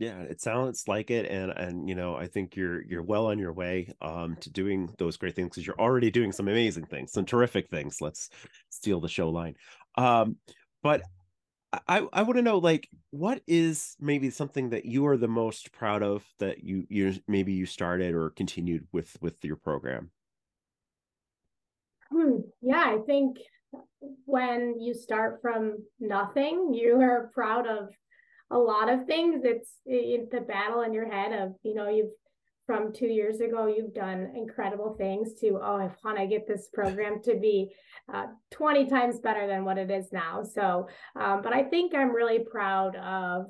Yeah 0.00 0.22
it 0.22 0.40
sounds 0.40 0.88
like 0.88 1.10
it 1.10 1.26
and 1.26 1.52
and 1.52 1.88
you 1.88 1.94
know 1.94 2.16
i 2.16 2.26
think 2.26 2.56
you're 2.56 2.82
you're 2.82 3.02
well 3.02 3.26
on 3.26 3.38
your 3.38 3.52
way 3.52 3.92
um 4.00 4.34
to 4.40 4.50
doing 4.50 4.92
those 4.98 5.18
great 5.18 5.36
things 5.36 5.50
because 5.50 5.66
you're 5.66 5.78
already 5.78 6.10
doing 6.10 6.32
some 6.32 6.48
amazing 6.48 6.86
things 6.86 7.12
some 7.12 7.24
terrific 7.24 7.70
things. 7.70 8.00
Let's 8.00 8.30
steal 8.70 9.00
the 9.00 9.08
show 9.08 9.28
line. 9.28 9.54
Um 9.96 10.36
but 10.82 11.02
i 11.86 12.04
i 12.12 12.22
want 12.22 12.36
to 12.36 12.42
know 12.42 12.58
like 12.58 12.88
what 13.10 13.42
is 13.46 13.94
maybe 14.00 14.28
something 14.30 14.70
that 14.70 14.86
you 14.86 15.06
are 15.06 15.16
the 15.16 15.28
most 15.28 15.70
proud 15.70 16.02
of 16.02 16.24
that 16.40 16.64
you 16.64 16.84
you 16.88 17.14
maybe 17.28 17.52
you 17.52 17.66
started 17.66 18.12
or 18.14 18.30
continued 18.30 18.88
with 18.92 19.16
with 19.20 19.44
your 19.44 19.56
program? 19.56 20.10
Hmm, 22.10 22.40
yeah 22.70 22.86
i 22.86 22.98
think 23.06 23.36
when 24.24 24.80
you 24.80 24.92
start 24.94 25.38
from 25.42 25.76
nothing 26.00 26.72
you 26.74 27.00
are 27.00 27.30
proud 27.34 27.66
of 27.66 27.90
a 28.50 28.58
lot 28.58 28.88
of 28.88 29.06
things. 29.06 29.42
It's 29.44 29.70
it, 29.86 30.30
the 30.30 30.40
battle 30.40 30.82
in 30.82 30.92
your 30.92 31.08
head 31.08 31.32
of, 31.32 31.54
you 31.62 31.74
know, 31.74 31.88
you've 31.88 32.10
from 32.66 32.92
two 32.92 33.06
years 33.06 33.40
ago, 33.40 33.66
you've 33.66 33.94
done 33.94 34.32
incredible 34.36 34.94
things 34.96 35.34
to, 35.40 35.58
oh, 35.60 35.76
I 35.76 35.90
want 36.04 36.18
to 36.18 36.26
get 36.28 36.46
this 36.46 36.68
program 36.72 37.20
to 37.24 37.34
be 37.34 37.72
uh, 38.12 38.26
20 38.52 38.86
times 38.86 39.18
better 39.18 39.48
than 39.48 39.64
what 39.64 39.76
it 39.76 39.90
is 39.90 40.12
now. 40.12 40.44
So, 40.44 40.86
um, 41.16 41.42
but 41.42 41.52
I 41.52 41.64
think 41.64 41.96
I'm 41.96 42.14
really 42.14 42.38
proud 42.38 42.94
of 42.94 43.46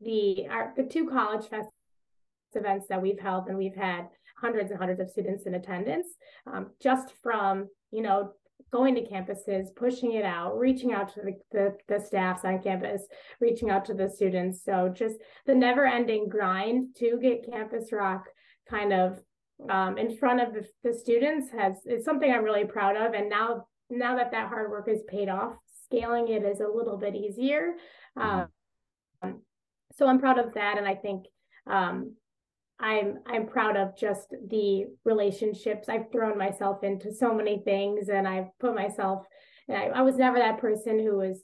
the, 0.00 0.46
our, 0.48 0.72
the 0.78 0.84
two 0.84 1.10
college 1.10 1.46
fest 1.50 1.68
events 2.54 2.86
that 2.88 3.02
we've 3.02 3.20
held 3.20 3.48
and 3.48 3.58
we've 3.58 3.76
had 3.76 4.06
hundreds 4.40 4.70
and 4.70 4.78
hundreds 4.78 5.00
of 5.00 5.10
students 5.10 5.44
in 5.44 5.54
attendance 5.54 6.06
um, 6.50 6.70
just 6.80 7.12
from 7.22 7.68
you 7.90 8.02
know 8.02 8.32
going 8.72 8.94
to 8.96 9.02
campuses, 9.02 9.66
pushing 9.76 10.12
it 10.14 10.24
out, 10.24 10.58
reaching 10.58 10.92
out 10.92 11.14
to 11.14 11.20
the, 11.20 11.32
the, 11.52 11.76
the 11.88 12.04
staffs 12.04 12.44
on 12.44 12.60
campus, 12.60 13.02
reaching 13.40 13.70
out 13.70 13.84
to 13.84 13.94
the 13.94 14.08
students. 14.08 14.64
So 14.64 14.92
just 14.92 15.16
the 15.46 15.54
never 15.54 15.86
ending 15.86 16.28
grind 16.28 16.96
to 16.96 17.18
get 17.22 17.48
Campus 17.48 17.92
ROC 17.92 18.24
kind 18.68 18.92
of 18.92 19.20
um, 19.70 19.96
in 19.96 20.16
front 20.16 20.40
of 20.40 20.52
the, 20.52 20.66
the 20.82 20.92
students 20.92 21.50
has 21.52 21.76
is 21.86 22.04
something 22.04 22.30
I'm 22.30 22.42
really 22.42 22.64
proud 22.64 22.96
of. 22.96 23.14
And 23.14 23.28
now, 23.28 23.66
now 23.90 24.16
that 24.16 24.32
that 24.32 24.48
hard 24.48 24.70
work 24.70 24.88
is 24.88 25.02
paid 25.06 25.28
off, 25.28 25.54
scaling 25.84 26.28
it 26.28 26.42
is 26.42 26.60
a 26.60 26.66
little 26.66 26.96
bit 26.96 27.14
easier. 27.14 27.74
Mm-hmm. 28.18 29.28
Um, 29.28 29.42
so 29.96 30.06
I'm 30.08 30.18
proud 30.18 30.38
of 30.38 30.54
that. 30.54 30.78
And 30.78 30.88
I 30.88 30.96
think 30.96 31.26
um, 31.68 32.16
I'm 32.80 33.18
I'm 33.26 33.46
proud 33.46 33.76
of 33.76 33.96
just 33.96 34.34
the 34.48 34.86
relationships. 35.04 35.88
I've 35.88 36.10
thrown 36.10 36.36
myself 36.36 36.82
into 36.82 37.12
so 37.12 37.32
many 37.32 37.62
things 37.64 38.08
and 38.08 38.26
I've 38.26 38.48
put 38.58 38.74
myself 38.74 39.24
and 39.68 39.76
I, 39.76 39.84
I 39.86 40.02
was 40.02 40.16
never 40.16 40.38
that 40.38 40.58
person 40.58 40.98
who 40.98 41.16
was 41.16 41.42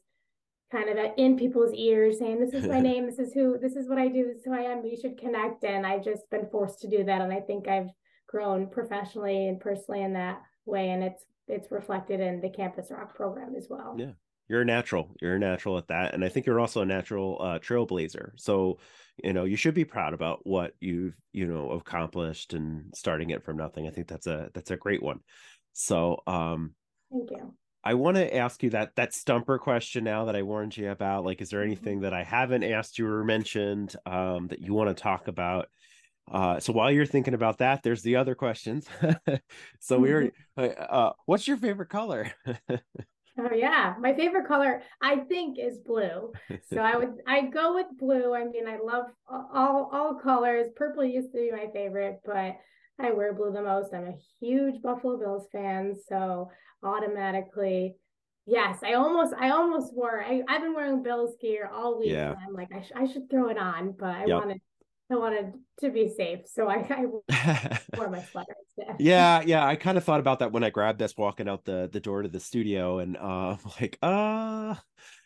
kind 0.73 0.89
of 0.89 0.99
uh, 0.99 1.13
in 1.17 1.37
people's 1.37 1.73
ears 1.75 2.19
saying, 2.19 2.41
This 2.41 2.55
is 2.55 2.69
my 2.69 2.81
name, 2.89 3.07
this 3.07 3.19
is 3.19 3.33
who 3.33 3.59
this 3.59 3.77
is 3.77 3.89
what 3.89 3.99
I 3.99 4.09
do, 4.09 4.27
this 4.27 4.39
is 4.39 4.45
who 4.45 4.55
I 4.55 4.63
am, 4.63 4.83
we 4.83 4.97
should 4.97 5.19
connect. 5.19 5.65
And 5.65 5.87
I've 5.87 6.05
just 6.05 6.29
been 6.31 6.49
forced 6.51 6.81
to 6.81 6.89
do 6.89 7.05
that. 7.05 7.21
And 7.21 7.33
I 7.33 7.41
think 7.41 7.69
I've 7.69 7.91
grown 8.29 8.69
professionally 8.69 9.49
and 9.49 9.61
personally 9.61 10.03
in 10.03 10.13
that 10.15 10.41
way. 10.67 10.91
And 10.91 11.03
it's 11.03 11.25
it's 11.49 11.71
reflected 11.71 12.21
in 12.21 12.41
the 12.41 12.51
Campus 12.51 12.89
ROC 12.91 13.15
program 13.15 13.55
as 13.57 13.67
well. 13.69 13.97
Yeah 13.99 14.13
you're 14.51 14.63
a 14.63 14.65
natural 14.67 15.15
you're 15.23 15.37
a 15.37 15.39
natural 15.39 15.79
at 15.79 15.87
that 15.87 16.13
and 16.13 16.25
i 16.25 16.29
think 16.29 16.45
you're 16.45 16.59
also 16.59 16.83
a 16.83 16.87
natural 16.87 17.39
uh, 17.41 17.59
trailblazer 17.61 18.33
so 18.37 18.79
you 19.23 19.33
know 19.33 19.45
you 19.45 19.57
should 19.57 19.75
be 19.75 19.85
proud 19.85 20.13
about 20.13 20.41
what 20.43 20.73
you've 20.81 21.15
you 21.33 21.47
know 21.47 21.71
accomplished 21.71 22.53
and 22.53 22.93
starting 22.95 23.31
it 23.31 23.45
from 23.45 23.57
nothing 23.57 23.87
i 23.87 23.91
think 23.91 24.09
that's 24.09 24.27
a 24.27 24.51
that's 24.53 24.73
a 24.73 24.77
great 24.77 25.03
one 25.03 25.21
so 25.73 26.21
um 26.27 26.75
thank 27.13 27.31
you 27.31 27.55
i 27.85 27.95
want 27.95 28.17
to 28.17 28.37
ask 28.37 28.61
you 28.65 28.71
that 28.71 28.91
that 28.97 29.15
stumper 29.15 29.57
question 29.57 30.03
now 30.03 30.25
that 30.25 30.35
i 30.35 30.43
warned 30.43 30.77
you 30.77 30.91
about 30.91 31.25
like 31.25 31.41
is 31.41 31.51
there 31.51 31.63
anything 31.63 31.99
mm-hmm. 31.99 32.03
that 32.03 32.15
i 32.15 32.25
haven't 32.25 32.65
asked 32.65 32.99
you 32.99 33.07
or 33.07 33.25
mentioned 33.25 33.95
um 34.05 34.49
that 34.49 34.61
you 34.61 34.75
want 34.75 34.95
to 34.95 35.01
talk 35.01 35.29
about 35.29 35.69
Uh, 36.31 36.61
so 36.61 36.73
while 36.73 36.93
you're 36.93 37.07
thinking 37.07 37.35
about 37.35 37.59
that, 37.59 37.83
there's 37.83 38.03
the 38.03 38.15
other 38.15 38.37
questions. 38.37 38.87
so 39.81 39.99
we 39.99 40.13
are, 40.13 40.31
uh, 40.57 40.63
uh, 40.63 41.13
what's 41.27 41.49
your 41.49 41.57
favorite 41.57 41.89
color? 41.89 42.31
oh 43.39 43.55
yeah, 43.55 43.95
my 44.01 44.15
favorite 44.15 44.47
color 44.47 44.83
I 45.03 45.17
think 45.17 45.59
is 45.59 45.79
blue. 45.79 46.33
So 46.73 46.79
I 46.79 46.97
would 46.97 47.15
I 47.27 47.47
go 47.47 47.75
with 47.75 47.87
blue. 47.99 48.35
I 48.35 48.45
mean, 48.45 48.67
I 48.69 48.79
love 48.83 49.07
all 49.29 49.91
all 49.93 50.21
colors. 50.23 50.69
Purple 50.77 51.05
used 51.05 51.33
to 51.33 51.39
be 51.39 51.51
my 51.51 51.67
favorite, 51.73 52.21
but 52.25 52.57
I 52.99 53.13
wear 53.13 53.33
blue 53.33 53.53
the 53.53 53.63
most. 53.63 53.95
I'm 53.95 54.07
a 54.07 54.19
huge 54.41 54.83
Buffalo 54.83 55.19
Bills 55.19 55.47
fan, 55.53 55.95
so 56.09 56.51
automatically 56.83 57.97
Yes, 58.47 58.79
I 58.83 58.95
almost 58.95 59.35
I 59.39 59.51
almost 59.51 59.95
wore 59.95 60.25
I, 60.25 60.43
I've 60.49 60.63
been 60.63 60.75
wearing 60.75 61.03
Bills 61.03 61.37
gear 61.41 61.71
all 61.73 62.01
week. 62.01 62.11
Yeah. 62.11 62.35
I'm 62.47 62.55
like, 62.55 62.71
I, 62.75 62.83
sh- 62.83 62.93
I 62.97 63.07
should 63.07 63.31
throw 63.31 63.49
it 63.49 63.59
on, 63.59 63.95
but 63.99 64.09
I 64.09 64.27
yep. 64.27 64.41
wanted 64.41 64.61
I 65.11 65.17
wanted 65.17 65.55
to 65.81 65.91
be 65.91 66.09
safe, 66.09 66.41
so 66.47 66.69
I, 66.69 66.87
I 66.89 67.07
wore 67.97 68.11
my 68.11 68.23
sweater 68.23 68.55
instead. 68.79 68.97
yeah, 69.01 69.43
yeah. 69.47 69.67
I 69.67 69.75
kind 69.75 69.99
of 69.99 70.05
thought 70.05 70.21
about 70.21 70.39
that 70.39 70.53
when 70.53 70.63
I 70.63 70.71
grabbed 70.71 71.01
this 71.01 71.17
walking 71.17 71.49
out 71.49 71.65
the 71.65 71.89
the 71.93 72.01
door 72.01 72.23
to 72.23 72.29
the 72.29 72.39
studio, 72.39 72.99
and 72.99 73.17
uh, 73.17 73.57
like, 73.81 73.99
uh, 74.03 74.77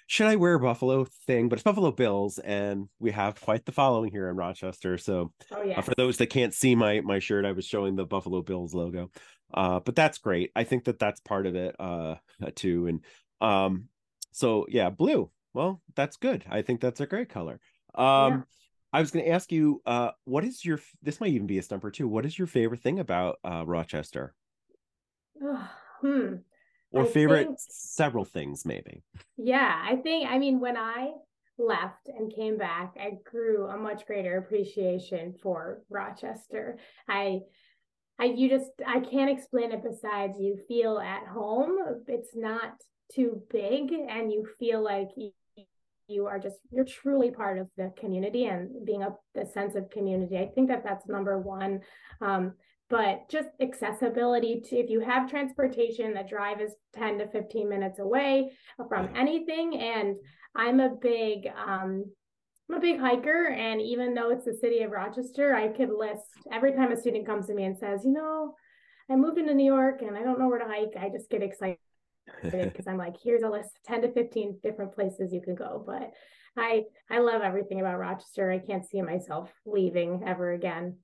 should 0.07 0.27
I 0.27 0.37
wear 0.37 0.55
a 0.55 0.61
Buffalo 0.61 1.07
thing? 1.27 1.49
But 1.49 1.57
it's 1.57 1.65
Buffalo 1.65 1.93
Bills, 1.93 2.39
and 2.39 2.89
we 2.99 3.11
have 3.11 3.41
quite 3.41 3.67
the 3.67 3.73
following 3.73 4.11
here 4.11 4.31
in 4.31 4.37
Rochester. 4.37 4.97
So, 4.97 5.33
oh, 5.53 5.63
yes. 5.63 5.79
uh, 5.79 5.83
for 5.83 5.95
those 5.97 6.17
that 6.17 6.29
can't 6.29 6.55
see 6.55 6.75
my 6.75 7.01
my 7.01 7.19
shirt, 7.19 7.45
I 7.45 7.53
was 7.53 7.67
showing 7.67 7.95
the 7.95 8.07
Buffalo 8.07 8.41
Bills 8.41 8.75
logo. 8.75 9.11
Uh, 9.53 9.81
but 9.81 9.95
that's 9.95 10.19
great. 10.19 10.51
I 10.57 10.65
think 10.65 10.85
that 10.85 10.99
that's 10.99 11.21
part 11.21 11.47
of 11.47 11.55
it 11.55 11.77
uh 11.79 12.17
too. 12.55 12.87
And 12.87 13.05
um, 13.41 13.89
so 14.33 14.67
yeah, 14.69 14.89
blue. 14.89 15.31
Well, 15.53 15.83
that's 15.95 16.17
good. 16.17 16.45
I 16.49 16.63
think 16.63 16.81
that's 16.81 17.01
a 17.01 17.07
great 17.07 17.29
color. 17.29 17.61
Um. 17.95 18.33
Yeah 18.33 18.41
I 18.95 19.01
was 19.01 19.11
going 19.11 19.25
to 19.25 19.31
ask 19.33 19.51
you, 19.51 19.83
uh, 19.87 20.13
what 20.25 20.45
is 20.45 20.65
your? 20.65 20.79
This 21.03 21.21
might 21.21 21.31
even 21.31 21.49
be 21.49 21.59
a 21.59 21.63
stumper 21.63 21.91
too. 21.91 22.07
What 22.07 22.25
is 22.25 22.39
your 22.39 22.47
favorite 22.47 22.81
thing 22.81 23.01
about 23.01 23.41
uh, 23.45 23.65
Rochester? 23.67 24.37
hmm. 26.01 26.37
Or 26.93 27.03
I 27.03 27.05
favorite 27.05 27.47
think, 27.47 27.59
several 27.59 28.25
things, 28.25 28.65
maybe. 28.65 29.03
Yeah, 29.37 29.83
I 29.85 29.97
think. 29.97 30.31
I 30.31 30.39
mean, 30.39 30.61
when 30.61 30.77
I 30.77 31.11
left 31.59 32.07
and 32.07 32.33
came 32.33 32.57
back, 32.57 32.95
I 33.01 33.19
grew 33.29 33.67
a 33.67 33.77
much 33.77 34.07
greater 34.07 34.39
appreciation 34.39 35.35
for 35.43 35.83
Rochester. 35.91 36.79
I 37.09 37.41
I 38.21 38.27
you 38.27 38.49
just 38.49 38.71
I 38.87 39.01
can't 39.01 39.29
explain 39.29 39.73
it 39.73 39.83
besides 39.83 40.39
you 40.39 40.57
feel 40.69 41.01
at 41.01 41.27
home. 41.27 41.79
It's 42.07 42.37
not 42.37 42.75
too 43.13 43.43
big 43.51 43.93
and 43.93 44.33
you 44.33 44.47
feel 44.61 44.85
like 44.85 45.09
you 46.09 46.27
are 46.27 46.39
just 46.39 46.57
you're 46.71 46.85
truly 46.85 47.31
part 47.31 47.59
of 47.59 47.69
the 47.77 47.93
community 47.99 48.47
and 48.47 48.85
being 48.85 49.03
a 49.03 49.15
the 49.35 49.47
sense 49.47 49.75
of 49.75 49.91
community. 49.91 50.39
I 50.39 50.47
think 50.47 50.69
that 50.69 50.85
that's 50.85 51.07
number 51.07 51.39
one. 51.39 51.81
Um, 52.21 52.55
but 52.91 53.29
just 53.31 53.49
accessibility 53.61 54.61
to 54.67 54.77
if 54.77 54.91
you 54.91 55.01
have 55.01 55.31
transportation 55.31 56.15
the 56.15 56.23
drive 56.23 56.61
is 56.61 56.73
10 56.95 57.19
to 57.19 57.29
15 57.29 57.69
minutes 57.69 57.99
away 57.99 58.53
from 58.89 59.09
anything. 59.17 59.81
And 59.81 60.17
i'm 60.55 60.81
a 60.81 60.91
big 60.91 61.49
um, 61.67 62.05
I'm 62.69 62.77
a 62.77 62.81
big 62.81 62.99
hiker, 62.99 63.49
and 63.49 63.81
even 63.83 64.15
though 64.15 64.31
it's 64.31 64.47
the 64.47 64.55
city 64.55 64.81
of 64.83 64.91
Rochester, 64.91 65.55
I 65.55 65.69
could 65.69 65.91
list 65.91 66.25
every 66.51 66.73
time 66.73 66.93
a 66.93 66.97
student 66.97 67.27
comes 67.27 67.47
to 67.49 67.55
me 67.55 67.65
and 67.65 67.77
says, 67.77 68.05
"You 68.05 68.13
know, 68.13 68.55
I 69.11 69.17
moved 69.17 69.37
into 69.37 69.53
New 69.53 69.67
York 69.67 70.01
and 70.01 70.17
I 70.17 70.23
don't 70.23 70.39
know 70.39 70.49
where 70.49 70.59
to 70.59 70.65
hike." 70.65 70.95
I 70.99 71.11
just 71.11 71.29
get 71.29 71.43
excited 71.43 71.77
because 72.51 72.87
I'm 72.87 72.99
like, 72.99 73.17
here's 73.23 73.43
a 73.43 73.49
list 73.49 73.71
of 73.77 73.83
10 73.85 74.03
to 74.03 74.13
15 74.13 74.61
different 74.63 74.95
places 74.95 75.33
you 75.33 75.41
can 75.41 75.55
go. 75.55 75.83
But 75.87 76.13
I 76.57 76.85
I 77.11 77.19
love 77.19 77.43
everything 77.43 77.81
about 77.81 77.99
Rochester. 77.99 78.51
I 78.51 78.59
can't 78.59 78.85
see 78.85 79.03
myself 79.03 79.51
leaving 79.67 80.23
ever 80.27 80.53
again. 80.53 80.99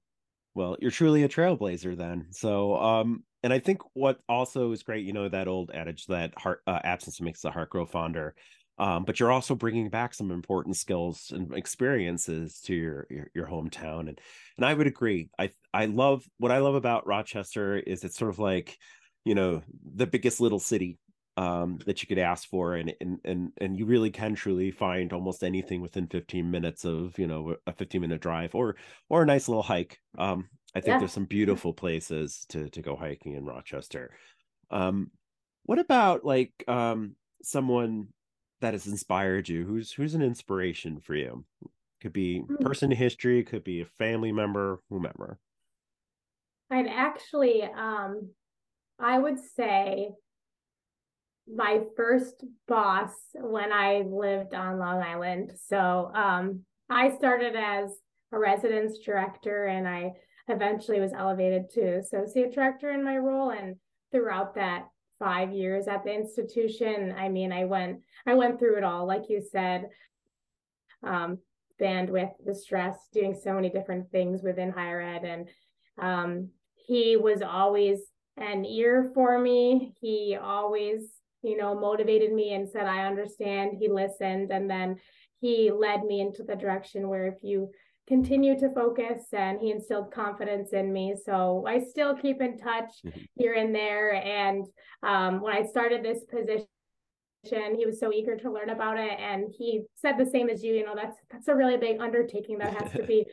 Well, 0.55 0.76
you're 0.81 0.90
truly 0.90 1.22
a 1.22 1.29
trailblazer 1.29 1.96
then. 1.96 2.26
So 2.31 2.76
um 2.76 3.24
and 3.42 3.53
I 3.53 3.59
think 3.59 3.81
what 3.94 4.18
also 4.29 4.72
is 4.72 4.83
great, 4.83 5.07
you 5.07 5.12
know, 5.12 5.29
that 5.29 5.48
old 5.48 5.70
adage 5.72 6.07
that 6.07 6.35
heart 6.37 6.61
uh, 6.66 6.81
absence 6.85 7.20
makes 7.20 7.40
the 7.40 7.50
heart 7.50 7.70
grow 7.70 7.87
fonder. 7.87 8.35
Um, 8.81 9.05
but 9.05 9.20
you're 9.20 9.31
also 9.31 9.55
bringing 9.55 9.90
back 9.90 10.14
some 10.14 10.31
important 10.31 10.74
skills 10.74 11.33
and 11.35 11.53
experiences 11.55 12.61
to 12.64 12.74
your, 12.74 13.07
your, 13.11 13.31
your 13.35 13.46
hometown, 13.46 14.09
and 14.09 14.18
and 14.57 14.64
I 14.64 14.72
would 14.72 14.87
agree. 14.87 15.29
I 15.38 15.50
I 15.74 15.85
love 15.85 16.24
what 16.38 16.50
I 16.50 16.59
love 16.59 16.74
about 16.74 17.07
Rochester 17.07 17.76
is 17.76 18.05
it's 18.05 18.16
sort 18.16 18.31
of 18.31 18.38
like, 18.38 18.79
you 19.26 19.35
know, 19.35 19.62
the 19.94 20.07
biggest 20.07 20.40
little 20.40 20.59
city 20.59 20.96
um, 21.36 21.78
that 21.86 22.02
you 22.02 22.08
could 22.08 22.18
ask 22.18 22.48
for, 22.48 22.74
and 22.74 22.92
and 23.00 23.18
and 23.24 23.52
and 23.58 23.78
you 23.78 23.86
really 23.86 24.10
can 24.10 24.34
truly 24.34 24.70
find 24.70 25.12
almost 25.12 25.44
anything 25.44 25.80
within 25.80 26.06
15 26.06 26.50
minutes 26.50 26.84
of 26.84 27.18
you 27.18 27.26
know 27.26 27.56
a 27.66 27.72
15 27.72 28.00
minute 28.00 28.20
drive 28.20 28.54
or 28.54 28.76
or 29.08 29.22
a 29.22 29.26
nice 29.26 29.48
little 29.48 29.62
hike. 29.62 29.98
Um, 30.18 30.48
I 30.74 30.80
think 30.80 30.94
yeah. 30.94 30.98
there's 30.98 31.12
some 31.12 31.24
beautiful 31.24 31.72
places 31.72 32.46
to 32.50 32.68
to 32.70 32.82
go 32.82 32.96
hiking 32.96 33.34
in 33.34 33.44
Rochester. 33.44 34.12
Um, 34.70 35.10
what 35.64 35.78
about 35.78 36.24
like 36.24 36.52
um, 36.68 37.16
someone 37.42 38.08
that 38.60 38.74
has 38.74 38.86
inspired 38.86 39.48
you? 39.48 39.64
Who's 39.64 39.92
who's 39.92 40.14
an 40.14 40.22
inspiration 40.22 41.00
for 41.00 41.14
you? 41.14 41.44
Could 42.00 42.12
be 42.12 42.40
hmm. 42.40 42.56
person 42.56 42.90
in 42.90 42.98
history, 42.98 43.42
could 43.44 43.64
be 43.64 43.80
a 43.80 43.86
family 43.86 44.32
member, 44.32 44.80
whomever. 44.88 45.38
I'd 46.70 46.86
actually, 46.86 47.64
um, 47.64 48.30
I 48.98 49.18
would 49.18 49.38
say 49.38 50.10
my 51.54 51.80
first 51.96 52.44
boss 52.68 53.12
when 53.34 53.72
I 53.72 54.04
lived 54.06 54.54
on 54.54 54.78
Long 54.78 55.02
Island. 55.02 55.52
So 55.66 56.10
um, 56.14 56.60
I 56.88 57.10
started 57.16 57.56
as 57.56 57.90
a 58.32 58.38
residence 58.38 58.98
director 58.98 59.66
and 59.66 59.88
I 59.88 60.12
eventually 60.48 61.00
was 61.00 61.12
elevated 61.12 61.70
to 61.70 61.98
associate 61.98 62.54
director 62.54 62.90
in 62.90 63.04
my 63.04 63.16
role. 63.16 63.50
And 63.50 63.76
throughout 64.12 64.54
that 64.56 64.86
five 65.18 65.52
years 65.52 65.88
at 65.88 66.04
the 66.04 66.12
institution, 66.12 67.14
I 67.16 67.28
mean, 67.28 67.52
I 67.52 67.64
went 67.64 68.00
I 68.26 68.34
went 68.34 68.58
through 68.58 68.78
it 68.78 68.84
all, 68.84 69.06
like 69.06 69.24
you 69.28 69.40
said, 69.40 69.88
um, 71.02 71.38
bandwidth, 71.80 72.32
the 72.44 72.54
stress, 72.54 72.96
doing 73.12 73.34
so 73.34 73.54
many 73.54 73.70
different 73.70 74.10
things 74.10 74.42
within 74.42 74.70
higher 74.70 75.00
ed, 75.00 75.24
and 75.24 75.48
um, 75.98 76.48
he 76.74 77.16
was 77.16 77.42
always 77.42 78.00
an 78.36 78.64
ear 78.64 79.10
for 79.14 79.38
me. 79.38 79.94
He 80.00 80.36
always 80.40 81.08
you 81.42 81.57
know, 81.57 81.79
motivated 81.79 82.33
me 82.33 82.55
and 82.55 82.68
said, 82.68 82.87
I 82.87 83.07
understand. 83.07 83.76
He 83.79 83.88
listened. 83.88 84.50
And 84.50 84.68
then 84.68 84.96
he 85.40 85.70
led 85.70 86.05
me 86.05 86.20
into 86.20 86.42
the 86.42 86.57
direction 86.57 87.09
where 87.09 87.26
if 87.26 87.37
you 87.42 87.70
continue 88.07 88.59
to 88.59 88.74
focus 88.74 89.22
and 89.33 89.61
he 89.61 89.70
instilled 89.70 90.12
confidence 90.12 90.72
in 90.72 90.92
me. 90.92 91.14
So 91.24 91.64
I 91.66 91.79
still 91.79 92.16
keep 92.16 92.40
in 92.40 92.59
touch 92.59 92.90
mm-hmm. 93.07 93.20
here 93.37 93.55
and 93.55 93.74
there. 93.74 94.14
And 94.14 94.66
um, 95.03 95.40
when 95.40 95.55
I 95.55 95.64
started 95.64 96.03
this 96.03 96.24
position, 96.24 96.66
he 97.76 97.87
was 97.87 98.00
so 98.00 98.12
eager 98.12 98.37
to 98.37 98.53
learn 98.53 98.70
about 98.70 98.98
it 98.98 99.18
and 99.18 99.50
he 99.57 99.85
said 99.94 100.18
the 100.18 100.26
same 100.26 100.50
as 100.50 100.62
you 100.62 100.74
you 100.74 100.85
know 100.85 100.94
that's 100.94 101.16
that's 101.31 101.48
a 101.48 101.55
really 101.55 101.79
big 101.79 101.98
undertaking 101.98 102.59
that 102.59 102.74
has 102.74 102.92
to 102.92 103.03
be 103.07 103.24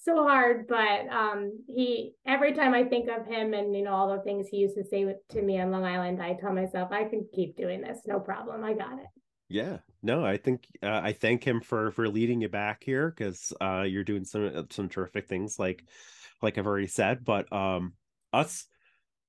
so 0.00 0.22
hard 0.22 0.66
but 0.68 1.06
um 1.08 1.52
he 1.66 2.12
every 2.26 2.52
time 2.52 2.74
i 2.74 2.84
think 2.84 3.08
of 3.08 3.26
him 3.26 3.54
and 3.54 3.74
you 3.74 3.82
know 3.82 3.92
all 3.92 4.16
the 4.16 4.22
things 4.22 4.46
he 4.48 4.58
used 4.58 4.76
to 4.76 4.84
say 4.84 5.06
to 5.28 5.42
me 5.42 5.60
on 5.60 5.70
long 5.70 5.84
island 5.84 6.22
i 6.22 6.34
tell 6.34 6.52
myself 6.52 6.90
i 6.92 7.04
can 7.04 7.26
keep 7.34 7.56
doing 7.56 7.80
this 7.80 7.98
no 8.06 8.18
problem 8.20 8.64
i 8.64 8.72
got 8.72 8.98
it. 8.98 9.06
Yeah 9.48 9.78
no 10.02 10.24
i 10.24 10.36
think 10.36 10.66
uh, 10.82 11.00
i 11.02 11.12
thank 11.12 11.44
him 11.44 11.60
for 11.60 11.90
for 11.92 12.08
leading 12.08 12.40
you 12.40 12.48
back 12.48 12.82
here 12.82 13.10
because 13.10 13.52
uh 13.60 13.82
you're 13.82 14.04
doing 14.04 14.24
some 14.24 14.50
uh, 14.54 14.62
some 14.70 14.88
terrific 14.88 15.28
things 15.28 15.58
like 15.58 15.84
like 16.42 16.58
i've 16.58 16.66
already 16.66 16.86
said 16.86 17.24
but 17.24 17.52
um 17.52 17.92
us 18.32 18.66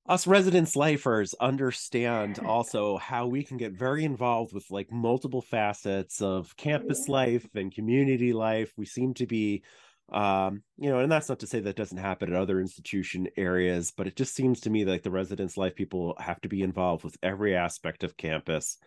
us 0.07 0.27
residence 0.27 0.75
lifers 0.75 1.33
understand 1.39 2.39
also 2.45 2.97
how 2.97 3.27
we 3.27 3.43
can 3.43 3.57
get 3.57 3.73
very 3.73 4.03
involved 4.03 4.53
with 4.53 4.69
like 4.69 4.91
multiple 4.91 5.41
facets 5.41 6.21
of 6.21 6.55
campus 6.57 7.07
life 7.07 7.47
and 7.55 7.73
community 7.73 8.33
life. 8.33 8.71
We 8.77 8.85
seem 8.85 9.13
to 9.15 9.25
be 9.25 9.63
um 10.11 10.61
you 10.77 10.89
know 10.89 10.99
and 10.99 11.11
that's 11.11 11.29
not 11.29 11.39
to 11.39 11.47
say 11.47 11.59
that 11.59 11.75
doesn't 11.75 11.97
happen 11.97 12.31
at 12.31 12.39
other 12.39 12.59
institution 12.59 13.27
areas 13.37 13.91
but 13.97 14.05
it 14.05 14.15
just 14.15 14.35
seems 14.35 14.61
to 14.61 14.69
me 14.69 14.85
like 14.85 15.01
the 15.01 15.09
residence 15.09 15.57
life 15.57 15.75
people 15.75 16.15
have 16.19 16.39
to 16.41 16.47
be 16.47 16.61
involved 16.61 17.03
with 17.03 17.17
every 17.23 17.55
aspect 17.55 18.03
of 18.03 18.15
campus. 18.15 18.77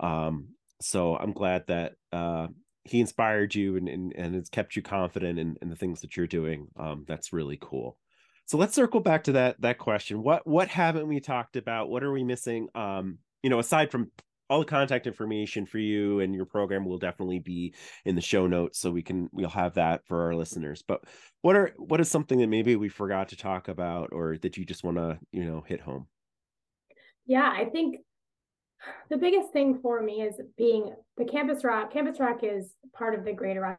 Um 0.00 0.48
so 0.80 1.16
i'm 1.16 1.32
glad 1.32 1.64
that 1.68 1.92
uh 2.12 2.48
he 2.84 3.00
inspired 3.00 3.54
you 3.54 3.76
and 3.76 3.88
and, 3.88 4.12
and 4.16 4.34
it's 4.34 4.50
kept 4.50 4.76
you 4.76 4.82
confident 4.82 5.38
in, 5.38 5.56
in 5.62 5.68
the 5.68 5.76
things 5.76 6.00
that 6.00 6.16
you're 6.16 6.26
doing. 6.26 6.68
Um 6.76 7.04
that's 7.06 7.32
really 7.32 7.58
cool. 7.60 7.96
So 8.46 8.58
let's 8.58 8.74
circle 8.74 9.00
back 9.00 9.24
to 9.24 9.32
that 9.32 9.60
that 9.60 9.78
question. 9.78 10.22
What 10.22 10.46
what 10.46 10.68
haven't 10.68 11.06
we 11.08 11.20
talked 11.20 11.56
about? 11.56 11.88
What 11.88 12.02
are 12.02 12.12
we 12.12 12.24
missing? 12.24 12.68
Um 12.74 13.18
you 13.42 13.50
know 13.50 13.60
aside 13.60 13.92
from 13.92 14.10
all 14.48 14.60
the 14.60 14.64
contact 14.64 15.06
information 15.06 15.66
for 15.66 15.78
you 15.78 16.20
and 16.20 16.34
your 16.34 16.44
program 16.44 16.84
will 16.84 16.98
definitely 16.98 17.38
be 17.38 17.74
in 18.04 18.14
the 18.14 18.20
show 18.20 18.46
notes 18.46 18.78
so 18.78 18.90
we 18.90 19.02
can 19.02 19.28
we'll 19.32 19.48
have 19.48 19.74
that 19.74 20.06
for 20.06 20.24
our 20.24 20.34
listeners 20.34 20.82
but 20.86 21.02
what 21.42 21.56
are 21.56 21.72
what 21.76 22.00
is 22.00 22.10
something 22.10 22.38
that 22.38 22.48
maybe 22.48 22.76
we 22.76 22.88
forgot 22.88 23.28
to 23.28 23.36
talk 23.36 23.68
about 23.68 24.10
or 24.12 24.36
that 24.38 24.56
you 24.56 24.64
just 24.64 24.84
want 24.84 24.96
to 24.96 25.18
you 25.32 25.44
know 25.44 25.62
hit 25.66 25.80
home 25.80 26.06
yeah 27.26 27.52
i 27.52 27.64
think 27.64 27.96
the 29.10 29.16
biggest 29.16 29.52
thing 29.52 29.78
for 29.80 30.02
me 30.02 30.22
is 30.22 30.40
being 30.56 30.92
the 31.16 31.24
Campus 31.24 31.64
ROC 31.64 31.92
Campus 31.92 32.20
ROC 32.20 32.42
is 32.42 32.74
part 32.94 33.18
of 33.18 33.24
the 33.24 33.32
greater 33.32 33.78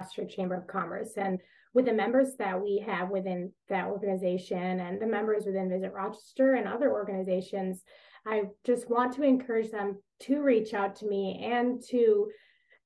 Rochester 0.00 0.24
Chamber 0.26 0.56
of 0.56 0.66
Commerce. 0.66 1.12
And 1.16 1.38
with 1.74 1.86
the 1.86 1.92
members 1.92 2.34
that 2.38 2.60
we 2.60 2.84
have 2.86 3.08
within 3.08 3.52
that 3.68 3.86
organization 3.86 4.80
and 4.80 5.00
the 5.00 5.06
members 5.06 5.44
within 5.46 5.70
Visit 5.70 5.92
Rochester 5.92 6.54
and 6.54 6.68
other 6.68 6.90
organizations, 6.90 7.82
I 8.26 8.44
just 8.64 8.88
want 8.88 9.14
to 9.14 9.22
encourage 9.22 9.70
them 9.70 9.98
to 10.22 10.42
reach 10.42 10.74
out 10.74 10.96
to 10.96 11.06
me 11.06 11.42
and 11.44 11.82
to 11.90 12.28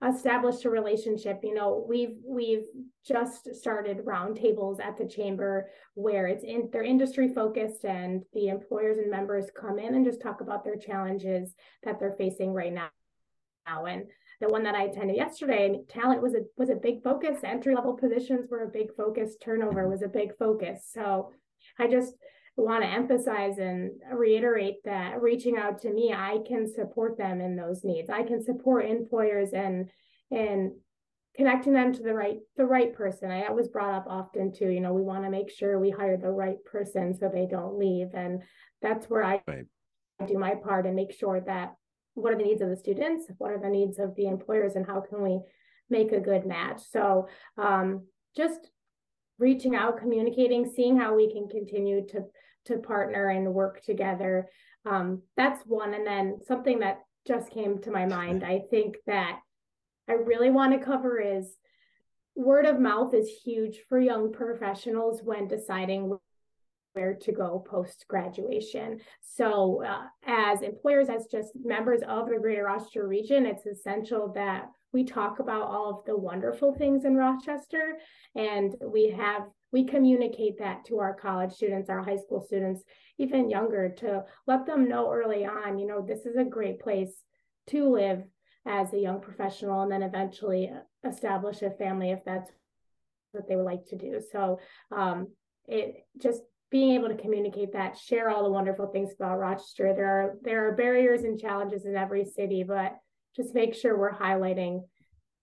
establish 0.06 0.62
a 0.66 0.70
relationship 0.70 1.40
you 1.42 1.54
know 1.54 1.86
we've 1.88 2.16
we've 2.22 2.66
just 3.02 3.54
started 3.54 4.04
roundtables 4.04 4.78
at 4.78 4.94
the 4.98 5.08
chamber 5.08 5.70
where 5.94 6.26
it's 6.26 6.44
in 6.44 6.68
they're 6.70 6.82
industry 6.82 7.32
focused 7.32 7.86
and 7.86 8.22
the 8.34 8.48
employers 8.48 8.98
and 8.98 9.10
members 9.10 9.46
come 9.58 9.78
in 9.78 9.94
and 9.94 10.04
just 10.04 10.20
talk 10.20 10.42
about 10.42 10.64
their 10.64 10.76
challenges 10.76 11.54
that 11.82 11.98
they're 11.98 12.14
facing 12.18 12.52
right 12.52 12.74
now 12.74 12.90
and 13.86 14.04
the 14.40 14.48
one 14.48 14.62
that 14.64 14.74
I 14.74 14.84
attended 14.84 15.16
yesterday, 15.16 15.80
talent 15.88 16.22
was 16.22 16.34
a 16.34 16.40
was 16.56 16.70
a 16.70 16.74
big 16.74 17.02
focus. 17.02 17.38
Entry 17.42 17.74
level 17.74 17.94
positions 17.94 18.48
were 18.50 18.64
a 18.64 18.68
big 18.68 18.94
focus. 18.96 19.36
Turnover 19.42 19.88
was 19.88 20.02
a 20.02 20.08
big 20.08 20.36
focus. 20.38 20.88
So 20.92 21.32
I 21.78 21.88
just 21.88 22.14
want 22.56 22.82
to 22.82 22.88
emphasize 22.88 23.58
and 23.58 23.92
reiterate 24.12 24.76
that 24.84 25.20
reaching 25.20 25.56
out 25.56 25.82
to 25.82 25.92
me, 25.92 26.12
I 26.14 26.38
can 26.46 26.72
support 26.72 27.18
them 27.18 27.40
in 27.40 27.56
those 27.56 27.84
needs. 27.84 28.08
I 28.08 28.22
can 28.22 28.42
support 28.42 28.86
employers 28.86 29.50
and 29.52 29.90
and 30.30 30.72
connecting 31.36 31.74
them 31.74 31.92
to 31.92 32.02
the 32.02 32.14
right 32.14 32.38
the 32.56 32.64
right 32.64 32.94
person. 32.94 33.30
I 33.30 33.50
was 33.50 33.68
brought 33.68 33.94
up 33.94 34.06
often 34.08 34.52
too. 34.52 34.70
You 34.70 34.80
know, 34.80 34.94
we 34.94 35.02
want 35.02 35.24
to 35.24 35.30
make 35.30 35.50
sure 35.50 35.78
we 35.78 35.90
hire 35.90 36.16
the 36.16 36.30
right 36.30 36.56
person 36.64 37.14
so 37.14 37.28
they 37.28 37.46
don't 37.46 37.78
leave, 37.78 38.08
and 38.14 38.42
that's 38.80 39.06
where 39.10 39.22
I 39.22 39.42
right. 39.46 39.66
do 40.26 40.38
my 40.38 40.54
part 40.54 40.86
and 40.86 40.96
make 40.96 41.12
sure 41.12 41.40
that 41.40 41.74
what 42.14 42.32
are 42.32 42.38
the 42.38 42.44
needs 42.44 42.62
of 42.62 42.70
the 42.70 42.76
students, 42.76 43.26
what 43.36 43.52
are 43.52 43.60
the 43.60 43.68
needs 43.68 43.98
of 43.98 44.14
the 44.16 44.26
employers, 44.26 44.76
and 44.76 44.86
how 44.86 45.00
can 45.00 45.22
we 45.22 45.40
make 45.90 46.12
a 46.12 46.20
good 46.20 46.46
match. 46.46 46.82
So 46.90 47.28
um, 47.58 48.06
just 48.34 48.70
reaching 49.38 49.76
out, 49.76 49.98
communicating, 49.98 50.70
seeing 50.74 50.98
how 50.98 51.14
we 51.14 51.30
can 51.30 51.48
continue 51.48 52.06
to 52.08 52.24
to 52.66 52.78
partner 52.78 53.28
and 53.28 53.52
work 53.52 53.82
together. 53.82 54.48
Um, 54.84 55.22
that's 55.36 55.64
one. 55.66 55.94
And 55.94 56.06
then 56.06 56.38
something 56.46 56.80
that 56.80 57.00
just 57.26 57.50
came 57.50 57.80
to 57.82 57.90
my 57.90 58.06
mind, 58.06 58.44
I 58.44 58.62
think 58.70 58.96
that 59.06 59.40
I 60.08 60.12
really 60.12 60.50
want 60.50 60.72
to 60.72 60.84
cover 60.84 61.20
is 61.20 61.56
word 62.36 62.66
of 62.66 62.78
mouth 62.78 63.14
is 63.14 63.28
huge 63.28 63.80
for 63.88 63.98
young 63.98 64.32
professionals 64.32 65.22
when 65.22 65.48
deciding 65.48 66.16
where 66.92 67.14
to 67.14 67.32
go 67.32 67.58
post 67.58 68.06
graduation. 68.08 69.00
So, 69.20 69.82
uh, 69.84 70.04
as 70.24 70.62
employers, 70.62 71.08
as 71.08 71.26
just 71.26 71.50
members 71.62 72.00
of 72.06 72.28
the 72.28 72.38
Greater 72.38 72.64
Rochester 72.64 73.06
region, 73.06 73.44
it's 73.44 73.66
essential 73.66 74.32
that 74.34 74.70
we 74.92 75.04
talk 75.04 75.40
about 75.40 75.68
all 75.68 75.90
of 75.90 76.04
the 76.06 76.16
wonderful 76.16 76.74
things 76.74 77.04
in 77.04 77.16
Rochester 77.16 77.98
and 78.34 78.74
we 78.82 79.10
have 79.10 79.42
we 79.72 79.84
communicate 79.84 80.58
that 80.58 80.84
to 80.86 80.98
our 80.98 81.14
college 81.14 81.52
students, 81.52 81.90
our 81.90 82.02
high 82.02 82.16
school 82.16 82.40
students, 82.40 82.82
even 83.18 83.50
younger, 83.50 83.88
to 83.88 84.24
let 84.46 84.66
them 84.66 84.88
know 84.88 85.12
early 85.12 85.44
on, 85.44 85.78
you 85.78 85.86
know, 85.86 86.04
this 86.06 86.26
is 86.26 86.36
a 86.36 86.44
great 86.44 86.80
place 86.80 87.12
to 87.68 87.90
live 87.90 88.22
as 88.66 88.92
a 88.92 88.98
young 88.98 89.20
professional 89.20 89.82
and 89.82 89.92
then 89.92 90.02
eventually 90.02 90.70
establish 91.04 91.62
a 91.62 91.70
family 91.70 92.10
if 92.10 92.24
that's 92.24 92.50
what 93.32 93.48
they 93.48 93.56
would 93.56 93.64
like 93.64 93.86
to 93.86 93.96
do. 93.96 94.20
So 94.32 94.58
um, 94.90 95.28
it 95.66 96.06
just 96.20 96.42
being 96.70 96.92
able 96.92 97.08
to 97.08 97.16
communicate 97.16 97.72
that, 97.72 97.96
share 97.96 98.28
all 98.28 98.42
the 98.42 98.50
wonderful 98.50 98.88
things 98.88 99.12
about 99.14 99.38
Rochester. 99.38 99.94
There 99.94 100.06
are 100.06 100.34
there 100.42 100.68
are 100.68 100.76
barriers 100.76 101.22
and 101.22 101.38
challenges 101.38 101.84
in 101.84 101.96
every 101.96 102.24
city, 102.24 102.64
but 102.64 102.96
just 103.36 103.54
make 103.54 103.74
sure 103.74 103.96
we're 103.96 104.12
highlighting 104.12 104.82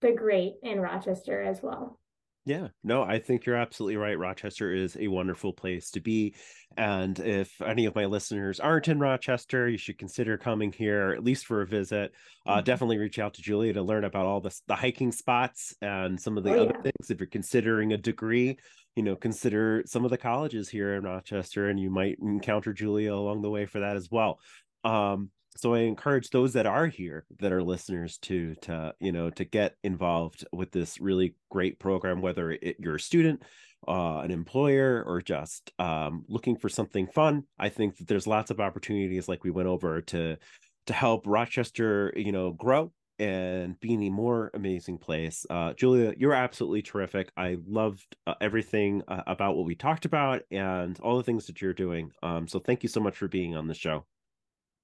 the 0.01 0.11
great 0.11 0.55
in 0.63 0.81
Rochester 0.81 1.41
as 1.41 1.61
well. 1.61 1.99
Yeah, 2.45 2.67
no, 2.83 3.03
I 3.03 3.19
think 3.19 3.45
you're 3.45 3.55
absolutely 3.55 3.95
right. 3.95 4.19
Rochester 4.19 4.73
is 4.73 4.97
a 4.99 5.07
wonderful 5.07 5.53
place 5.53 5.91
to 5.91 6.01
be. 6.01 6.35
And 6.75 7.17
if 7.19 7.61
any 7.61 7.85
of 7.85 7.95
my 7.95 8.05
listeners 8.05 8.59
aren't 8.59 8.89
in 8.89 8.99
Rochester, 8.99 9.69
you 9.69 9.77
should 9.77 9.97
consider 9.97 10.37
coming 10.37 10.73
here 10.73 11.11
at 11.11 11.23
least 11.23 11.45
for 11.45 11.61
a 11.61 11.67
visit. 11.67 12.11
Uh, 12.45 12.55
mm-hmm. 12.55 12.65
Definitely 12.65 12.97
reach 12.97 13.17
out 13.17 13.35
to 13.35 13.41
Julia 13.41 13.71
to 13.73 13.81
learn 13.81 14.03
about 14.03 14.25
all 14.25 14.41
the, 14.41 14.53
the 14.67 14.75
hiking 14.75 15.13
spots 15.13 15.73
and 15.81 16.19
some 16.19 16.37
of 16.37 16.43
the 16.43 16.53
oh, 16.53 16.63
other 16.63 16.73
yeah. 16.75 16.81
things. 16.81 17.09
If 17.09 17.19
you're 17.19 17.27
considering 17.27 17.93
a 17.93 17.97
degree, 17.97 18.57
you 18.97 19.03
know, 19.03 19.15
consider 19.15 19.83
some 19.85 20.03
of 20.03 20.11
the 20.11 20.17
colleges 20.17 20.67
here 20.67 20.95
in 20.95 21.03
Rochester, 21.03 21.69
and 21.69 21.79
you 21.79 21.89
might 21.89 22.17
encounter 22.19 22.73
Julia 22.73 23.13
along 23.13 23.41
the 23.41 23.49
way 23.49 23.65
for 23.65 23.79
that 23.79 23.95
as 23.95 24.11
well. 24.11 24.39
Um, 24.83 25.29
so 25.55 25.73
i 25.73 25.79
encourage 25.79 26.29
those 26.29 26.53
that 26.53 26.65
are 26.65 26.87
here 26.87 27.25
that 27.39 27.51
are 27.51 27.63
listeners 27.63 28.17
to 28.17 28.55
to 28.55 28.93
you 28.99 29.11
know 29.11 29.29
to 29.29 29.43
get 29.43 29.75
involved 29.83 30.45
with 30.51 30.71
this 30.71 30.99
really 30.99 31.35
great 31.49 31.79
program 31.79 32.21
whether 32.21 32.51
it, 32.51 32.75
you're 32.79 32.95
a 32.95 32.99
student 32.99 33.41
uh, 33.87 34.21
an 34.23 34.31
employer 34.31 35.03
or 35.05 35.21
just 35.21 35.71
um, 35.79 36.23
looking 36.27 36.55
for 36.55 36.69
something 36.69 37.07
fun. 37.07 37.43
I 37.59 37.69
think 37.69 37.97
that 37.97 38.07
there's 38.07 38.27
lots 38.27 38.51
of 38.51 38.59
opportunities 38.59 39.27
like 39.27 39.43
we 39.43 39.51
went 39.51 39.67
over 39.67 40.01
to 40.01 40.37
to 40.85 40.93
help 40.93 41.25
rochester 41.25 42.11
you 42.13 42.33
know 42.33 42.51
grow 42.51 42.91
and 43.17 43.79
being 43.79 44.03
a 44.03 44.09
more 44.09 44.51
amazing 44.53 44.97
place. 44.97 45.45
Uh, 45.49 45.73
julia 45.73 46.13
you're 46.17 46.33
absolutely 46.33 46.81
terrific. 46.81 47.31
I 47.37 47.57
loved 47.65 48.15
uh, 48.27 48.33
everything 48.41 49.01
uh, 49.07 49.23
about 49.27 49.55
what 49.55 49.65
we 49.65 49.75
talked 49.75 50.05
about 50.05 50.41
and 50.51 50.99
all 50.99 51.17
the 51.17 51.23
things 51.23 51.47
that 51.47 51.61
you're 51.61 51.73
doing. 51.73 52.11
Um, 52.21 52.47
so 52.47 52.59
thank 52.59 52.83
you 52.83 52.89
so 52.89 52.99
much 52.99 53.17
for 53.17 53.27
being 53.27 53.55
on 53.55 53.67
the 53.67 53.73
show 53.73 54.05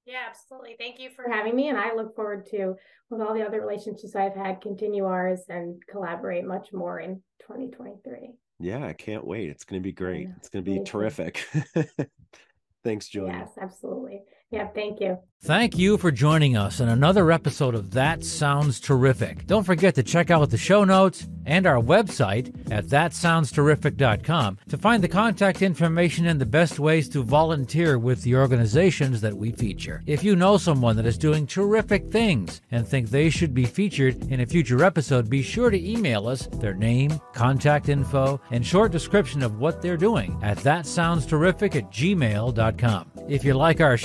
yeah, 0.09 0.25
absolutely. 0.27 0.75
Thank 0.77 0.99
you 0.99 1.11
for 1.11 1.29
having 1.29 1.55
me. 1.55 1.69
And 1.69 1.77
I 1.77 1.93
look 1.93 2.15
forward 2.15 2.47
to, 2.47 2.75
with 3.11 3.21
all 3.21 3.33
the 3.33 3.45
other 3.45 3.61
relationships 3.61 4.15
I've 4.15 4.35
had, 4.35 4.59
continue 4.59 5.05
ours 5.05 5.41
and 5.49 5.81
collaborate 5.87 6.45
much 6.45 6.73
more 6.73 6.99
in 6.99 7.21
2023. 7.41 8.31
Yeah, 8.59 8.83
I 8.83 8.93
can't 8.93 9.25
wait. 9.25 9.49
It's 9.49 9.63
going 9.63 9.81
to 9.81 9.87
be 9.87 9.93
great. 9.93 10.27
It's 10.37 10.49
going 10.49 10.65
to 10.65 10.71
be 10.71 10.83
terrific. 10.83 11.47
Thanks, 12.83 13.07
Julia. 13.07 13.33
Yes, 13.33 13.51
absolutely. 13.61 14.23
Yeah, 14.51 14.67
thank 14.67 14.99
you. 14.99 15.19
Thank 15.41 15.77
you 15.77 15.97
for 15.97 16.11
joining 16.11 16.57
us 16.57 16.81
in 16.81 16.89
another 16.89 17.31
episode 17.31 17.73
of 17.73 17.91
That 17.91 18.25
Sounds 18.25 18.81
Terrific. 18.81 19.47
Don't 19.47 19.63
forget 19.63 19.95
to 19.95 20.03
check 20.03 20.31
out 20.31 20.49
the 20.49 20.57
show 20.57 20.83
notes 20.83 21.27
and 21.45 21.65
our 21.65 21.79
website 21.81 22.53
at 22.69 22.87
thatsoundsterrific.com 22.87 24.57
to 24.67 24.77
find 24.77 25.01
the 25.01 25.07
contact 25.07 25.61
information 25.61 26.27
and 26.27 26.41
the 26.41 26.45
best 26.45 26.77
ways 26.77 27.07
to 27.09 27.23
volunteer 27.23 27.97
with 27.97 28.21
the 28.23 28.35
organizations 28.35 29.21
that 29.21 29.33
we 29.33 29.51
feature. 29.53 30.03
If 30.05 30.25
you 30.25 30.35
know 30.35 30.57
someone 30.57 30.97
that 30.97 31.05
is 31.05 31.17
doing 31.17 31.47
terrific 31.47 32.11
things 32.11 32.61
and 32.71 32.85
think 32.85 33.09
they 33.09 33.29
should 33.29 33.53
be 33.53 33.65
featured 33.65 34.29
in 34.29 34.41
a 34.41 34.45
future 34.45 34.83
episode, 34.83 35.29
be 35.29 35.41
sure 35.41 35.69
to 35.69 35.89
email 35.89 36.27
us 36.27 36.47
their 36.47 36.73
name, 36.73 37.17
contact 37.33 37.87
info, 37.87 38.41
and 38.51 38.65
short 38.65 38.91
description 38.91 39.41
of 39.41 39.57
what 39.57 39.81
they're 39.81 39.95
doing 39.95 40.37
at 40.43 40.57
thatsoundsterrific 40.57 41.77
at 41.77 41.89
gmail.com. 41.91 43.11
If 43.29 43.45
you 43.45 43.53
like 43.53 43.79
our 43.79 43.95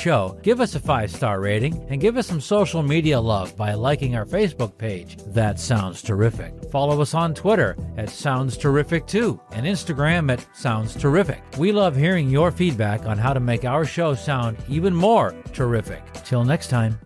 give 0.43 0.61
us 0.61 0.75
a 0.75 0.81
five 0.81 1.11
star 1.11 1.41
rating 1.41 1.85
and 1.89 2.01
give 2.01 2.17
us 2.17 2.27
some 2.27 2.41
social 2.41 2.83
media 2.83 3.21
love 3.21 3.57
by 3.57 3.75
liking 3.75 4.17
our 4.17 4.27
Facebook 4.27 4.77
page. 4.77 5.17
That 5.29 5.59
sounds 5.59 6.03
terrific. 6.03 6.53
Follow 6.71 7.01
us 7.01 7.15
on 7.15 7.35
Twitter 7.35 7.77
at 7.97 8.11
Sounds 8.11 8.57
Terrific 8.57 9.07
too, 9.07 9.41
and 9.53 9.67
Instagram 9.67 10.33
at 10.33 10.47
Sounds 10.57 10.95
Terrific. 10.95 11.43
We 11.59 11.73
love 11.73 11.97
hearing 11.97 12.31
your 12.31 12.51
feedback 12.51 13.07
on 13.07 13.19
how 13.19 13.33
to 13.33 13.41
make 13.41 13.65
our 13.65 13.85
show 13.85 14.15
sound 14.15 14.57
even 14.69 14.95
more 14.95 15.35
terrific. 15.53 16.03
Till 16.25 16.45
next 16.45 16.69
time. 16.69 16.99